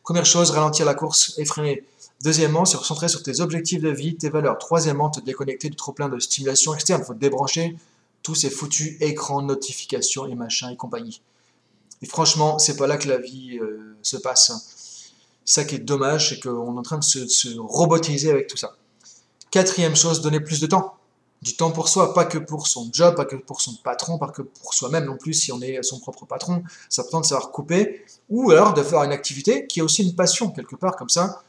Première 0.03 0.27
chose, 0.27 0.51
ralentir 0.51 0.87
la 0.87 0.95
course 0.95 1.35
et 1.39 1.45
freiner. 1.45 1.85
Deuxièmement, 2.23 2.65
se 2.65 2.77
recentrer 2.77 3.09
sur 3.09 3.23
tes 3.23 3.41
objectifs 3.41 3.81
de 3.81 3.91
vie, 3.91 4.17
tes 4.17 4.29
valeurs. 4.29 4.59
Troisièmement, 4.59 5.09
te 5.11 5.21
déconnecter 5.21 5.71
du 5.71 5.77
trop 5.77 5.93
plein 5.93 6.09
de 6.09 6.19
stimulation 6.19 6.75
externe. 6.75 7.03
Il 7.05 7.07
faut 7.07 7.15
débrancher 7.15 7.77
tous 8.23 8.35
ces 8.35 8.51
foutus 8.51 8.97
écrans, 9.01 9.41
notifications 9.41 10.27
et 10.27 10.35
machin 10.35 10.71
et 10.71 10.77
compagnie. 10.77 11.23
Et 12.03 12.07
franchement, 12.07 12.59
c'est 12.59 12.77
pas 12.77 12.87
là 12.87 12.97
que 12.97 13.09
la 13.09 13.19
vie 13.19 13.59
euh, 13.59 13.97
se 14.03 14.17
passe. 14.17 15.13
Ça 15.45 15.65
qui 15.65 15.77
est 15.77 15.81
dommage, 15.81 16.31
c'est 16.31 16.41
qu'on 16.41 16.75
est 16.75 16.79
en 16.79 16.83
train 16.83 16.99
de 16.99 17.05
se, 17.05 17.59
robotiser 17.59 18.31
avec 18.31 18.47
tout 18.47 18.57
ça. 18.57 18.77
Quatrième 19.51 19.97
chose, 19.97 20.21
donner 20.21 20.41
plus 20.41 20.61
de 20.61 20.67
temps. 20.67 20.95
Du 21.43 21.57
temps 21.57 21.71
pour 21.71 21.89
soi, 21.89 22.13
pas 22.13 22.27
que 22.27 22.39
pour 22.39 22.67
son 22.67 22.91
job, 22.93 23.17
pas 23.17 23.25
que 23.25 23.37
pour 23.37 23.61
son 23.63 23.75
patron, 23.83 24.19
pas 24.19 24.29
que 24.29 24.43
pour 24.43 24.75
soi-même 24.75 25.07
non 25.07 25.17
plus 25.17 25.33
si 25.33 25.53
on 25.53 25.61
est 25.63 25.83
son 25.83 25.99
propre 25.99 26.27
patron. 26.27 26.63
C'est 26.89 27.01
important 27.01 27.21
de 27.21 27.27
savoir 27.27 27.51
couper. 27.51 28.05
Ou 28.29 28.51
alors 28.51 28.75
de 28.75 28.83
faire 28.83 29.03
une 29.03 29.13
activité 29.13 29.67
qui 29.67 29.81
est 29.81 29.83
aussi 29.83 30.03
une 30.03 30.15
passion, 30.15 30.51
quelque 30.51 30.77
part, 30.77 30.97
comme 30.97 31.09
ça. 31.09 31.43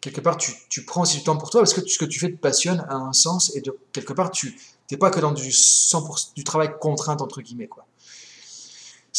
Quelque 0.00 0.20
part, 0.20 0.36
tu, 0.36 0.84
prends 0.84 1.02
aussi 1.02 1.18
du 1.18 1.24
temps 1.24 1.36
pour 1.36 1.50
toi 1.50 1.60
parce 1.60 1.74
que 1.74 1.86
ce 1.86 1.98
que 1.98 2.04
tu 2.04 2.20
fais 2.20 2.30
te 2.30 2.36
passionne, 2.36 2.86
a 2.88 2.94
un 2.94 3.12
sens, 3.12 3.54
et 3.56 3.60
de 3.60 3.76
quelque 3.92 4.12
part, 4.12 4.30
tu 4.30 4.56
n'es 4.90 4.96
pas 4.96 5.10
que 5.10 5.18
dans 5.18 5.32
du 5.32 5.50
100% 5.50 6.34
du 6.36 6.44
travail 6.44 6.70
contrainte, 6.80 7.20
entre 7.20 7.42
guillemets, 7.42 7.66
quoi. 7.66 7.87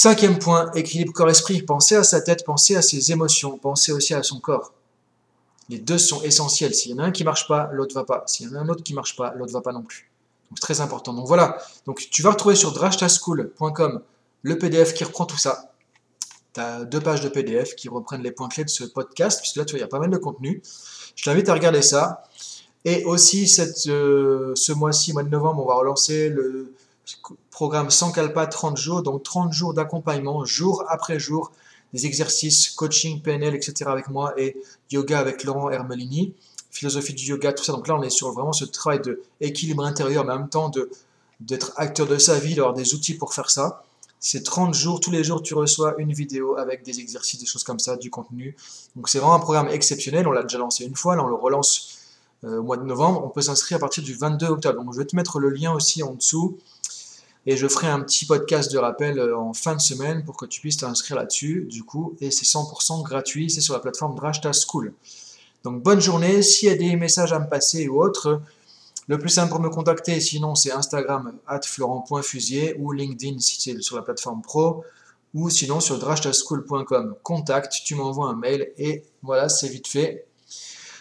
Cinquième 0.02 0.40
point, 0.40 0.72
équilibre 0.76 1.12
corps-esprit. 1.12 1.62
Pensez 1.62 1.94
à 1.94 2.06
sa 2.06 2.22
tête, 2.22 2.46
pensez 2.46 2.78
à 2.78 2.82
ses 2.82 3.12
émotions, 3.12 3.58
pensez 3.58 3.92
aussi 3.92 4.14
à 4.14 4.24
son 4.24 4.40
corps. 4.40 4.72
Les 5.68 5.78
deux 5.78 5.98
sont 5.98 6.22
essentiels. 6.22 6.74
S'il 6.74 6.92
y 6.92 6.94
en 6.94 7.00
a 7.00 7.04
un 7.04 7.12
qui 7.12 7.26
marche 7.26 7.50
pas, 7.50 7.70
l'autre 7.74 7.94
va 7.96 8.06
pas. 8.06 8.24
S'il 8.26 8.48
y 8.48 8.50
en 8.50 8.56
a 8.56 8.60
un 8.60 8.70
autre 8.70 8.82
qui 8.82 8.94
marche 8.94 9.18
pas, 9.18 9.34
l'autre 9.36 9.52
va 9.52 9.60
pas 9.60 9.74
non 9.74 9.82
plus. 9.82 10.10
Donc 10.50 10.62
très 10.62 10.80
important. 10.80 11.12
Donc 11.12 11.28
voilà. 11.28 11.58
Donc 11.86 12.08
tu 12.10 12.22
vas 12.22 12.30
retrouver 12.30 12.56
sur 12.56 12.72
drashtaschool.com 12.72 14.02
le 14.44 14.58
PDF 14.58 14.94
qui 14.94 15.04
reprend 15.04 15.26
tout 15.26 15.38
ça. 15.38 15.74
Tu 16.54 16.62
as 16.62 16.86
deux 16.86 17.02
pages 17.02 17.20
de 17.20 17.28
PDF 17.28 17.76
qui 17.76 17.90
reprennent 17.90 18.24
les 18.24 18.32
points 18.32 18.48
clés 18.48 18.64
de 18.64 18.70
ce 18.70 18.86
podcast, 18.86 19.42
puisque 19.42 19.58
là, 19.58 19.66
tu 19.66 19.74
vois, 19.74 19.80
il 19.80 19.82
y 19.82 19.84
a 19.84 19.90
pas 19.90 20.00
mal 20.00 20.12
de 20.12 20.18
contenu. 20.18 20.62
Je 21.18 21.26
t'invite 21.26 21.50
à 21.50 21.54
regarder 21.54 21.82
ça. 21.82 22.24
Et 22.86 23.04
aussi, 23.04 23.54
euh, 23.90 24.56
ce 24.56 24.72
mois-ci, 24.72 25.12
mois 25.12 25.24
de 25.24 25.30
novembre, 25.30 25.62
on 25.62 25.68
va 25.68 25.76
relancer 25.76 26.30
le 26.30 26.74
programme 27.60 27.90
sans 27.90 28.14
calpa 28.14 28.48
30 28.48 28.78
jours, 28.78 29.04
donc 29.04 29.22
30 29.22 29.52
jours 29.52 29.74
d'accompagnement, 29.74 30.46
jour 30.46 30.86
après 30.88 31.20
jour, 31.20 31.52
des 31.92 32.06
exercices, 32.06 32.70
coaching, 32.70 33.22
PNL, 33.22 33.54
etc. 33.54 33.84
avec 33.88 34.08
moi 34.08 34.34
et 34.38 34.56
yoga 34.92 35.20
avec 35.20 35.44
Laurent 35.44 35.70
Hermelini, 35.70 36.34
philosophie 36.72 37.14
du 37.14 37.26
yoga, 37.26 37.52
tout 37.52 37.66
ça. 37.66 37.74
Donc 37.74 37.90
là, 37.90 37.98
on 37.98 38.02
est 38.02 38.10
sur 38.10 38.32
vraiment 38.32 38.54
ce 38.54 38.64
travail 38.64 39.02
d'équilibre 39.42 39.84
intérieur, 39.84 40.24
mais 40.24 40.32
en 40.32 40.40
même 40.40 40.48
temps 40.48 40.72
d'être 41.42 41.74
acteur 41.76 42.08
de 42.08 42.18
sa 42.18 42.40
vie, 42.40 42.56
d'avoir 42.56 42.74
des 42.74 42.94
outils 42.94 43.16
pour 43.16 43.34
faire 43.34 43.50
ça. 43.50 43.84
C'est 44.22 44.44
30 44.44 44.74
jours, 44.74 45.02
tous 45.02 45.12
les 45.12 45.26
jours 45.26 45.44
tu 45.44 45.54
reçois 45.54 45.96
une 45.98 46.14
vidéo 46.14 46.56
avec 46.56 46.84
des 46.84 47.02
exercices, 47.02 47.42
des 47.42 47.46
choses 47.46 47.66
comme 47.66 47.80
ça, 47.80 47.98
du 47.98 48.10
contenu. 48.10 48.56
Donc 48.96 49.10
c'est 49.10 49.20
vraiment 49.20 49.36
un 49.36 49.40
programme 49.40 49.68
exceptionnel, 49.68 50.30
on 50.30 50.32
l'a 50.32 50.44
déjà 50.44 50.60
lancé 50.60 50.86
une 50.86 50.96
fois, 50.96 51.18
là 51.18 51.26
on 51.26 51.28
le 51.28 51.36
relance 51.36 51.98
euh, 52.46 52.60
au 52.60 52.64
mois 52.64 52.78
de 52.78 52.84
novembre. 52.84 53.22
On 53.26 53.30
peut 53.30 53.42
s'inscrire 53.42 53.76
à 53.76 53.80
partir 53.82 54.02
du 54.02 54.14
22 54.14 54.46
octobre. 54.46 54.82
Donc 54.82 54.94
je 54.94 55.00
vais 55.00 55.06
te 55.06 55.18
mettre 55.18 55.40
le 55.40 55.50
lien 55.50 55.74
aussi 55.74 56.04
en 56.04 56.14
dessous 56.14 56.58
et 57.50 57.58
je 57.58 57.68
ferai 57.68 57.88
un 57.88 58.02
petit 58.02 58.28
podcast 58.28 58.72
de 58.72 58.78
rappel 58.78 59.18
euh, 59.18 59.36
en 59.36 59.54
fin 59.54 59.74
de 59.74 59.82
semaine 59.82 60.24
pour 60.24 60.38
que 60.38 60.46
tu 60.46 60.62
puisses 60.62 60.78
t'inscrire 60.78 61.18
là-dessus, 61.18 61.66
du 61.68 61.82
coup. 61.82 62.16
Et 62.22 62.30
c'est 62.30 62.46
100% 62.46 63.02
gratuit, 63.02 63.50
c'est 63.50 63.60
sur 63.60 63.74
la 63.74 63.80
plateforme 63.80 64.14
Drashta 64.14 64.52
School. 64.54 64.94
Donc 65.64 65.82
bonne 65.82 66.00
journée. 66.00 66.44
S'il 66.44 66.70
y 66.70 66.72
a 66.72 66.76
des 66.76 66.96
messages 66.96 67.34
à 67.34 67.40
me 67.40 67.50
passer 67.50 67.88
ou 67.88 68.04
autre, 68.04 68.44
le 69.08 69.18
plus 69.18 69.30
simple 69.30 69.50
pour 69.50 69.60
me 69.60 69.70
contacter, 69.70 70.20
sinon 70.20 70.54
c'est 70.54 70.72
Instagram 70.72 71.40
at 71.48 71.62
florent.fusier 71.64 72.76
ou 72.78 72.92
LinkedIn 72.92 73.40
si 73.40 73.60
c'est 73.60 73.82
sur 73.82 73.96
la 73.96 74.04
plateforme 74.04 74.44
pro 74.44 74.84
ou 75.34 75.50
sinon 75.50 75.80
sur 75.80 75.98
drashtaschool.com. 75.98 77.16
Contact, 77.24 77.82
tu 77.84 77.96
m'envoies 77.96 78.30
un 78.30 78.36
mail 78.36 78.74
et 78.78 79.02
voilà, 79.24 79.50
c'est 79.50 79.70
vite 79.70 79.88
fait. 79.88 80.28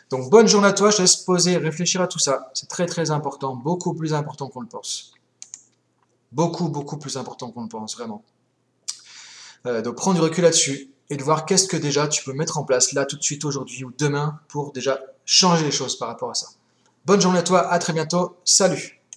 Donc 0.08 0.30
bonne 0.30 0.48
journée 0.48 0.68
à 0.68 0.72
toi, 0.72 0.88
je 0.88 1.02
laisse 1.02 1.16
poser, 1.16 1.58
réfléchir 1.58 2.00
à 2.00 2.06
tout 2.06 2.18
ça. 2.18 2.50
C'est 2.54 2.70
très 2.70 2.86
très 2.86 3.10
important, 3.10 3.54
beaucoup 3.54 3.92
plus 3.92 4.14
important 4.14 4.48
qu'on 4.48 4.62
le 4.62 4.66
pense. 4.66 5.12
Beaucoup, 6.32 6.68
beaucoup 6.68 6.98
plus 6.98 7.16
important 7.16 7.50
qu'on 7.50 7.62
le 7.62 7.68
pense, 7.68 7.96
vraiment. 7.96 8.22
Euh, 9.66 9.82
donc 9.82 9.96
prendre 9.96 10.16
du 10.16 10.22
recul 10.22 10.44
là-dessus 10.44 10.90
et 11.10 11.16
de 11.16 11.22
voir 11.22 11.46
qu'est-ce 11.46 11.66
que 11.66 11.76
déjà 11.76 12.06
tu 12.06 12.22
peux 12.22 12.32
mettre 12.32 12.58
en 12.58 12.64
place 12.64 12.92
là 12.92 13.06
tout 13.06 13.16
de 13.16 13.22
suite 13.22 13.44
aujourd'hui 13.44 13.84
ou 13.84 13.92
demain 13.98 14.40
pour 14.48 14.72
déjà 14.72 15.00
changer 15.24 15.64
les 15.64 15.70
choses 15.70 15.98
par 15.98 16.08
rapport 16.08 16.30
à 16.30 16.34
ça. 16.34 16.48
Bonne 17.06 17.20
journée 17.20 17.38
à 17.38 17.42
toi, 17.42 17.66
à 17.70 17.78
très 17.78 17.92
bientôt, 17.92 18.36
salut 18.44 18.97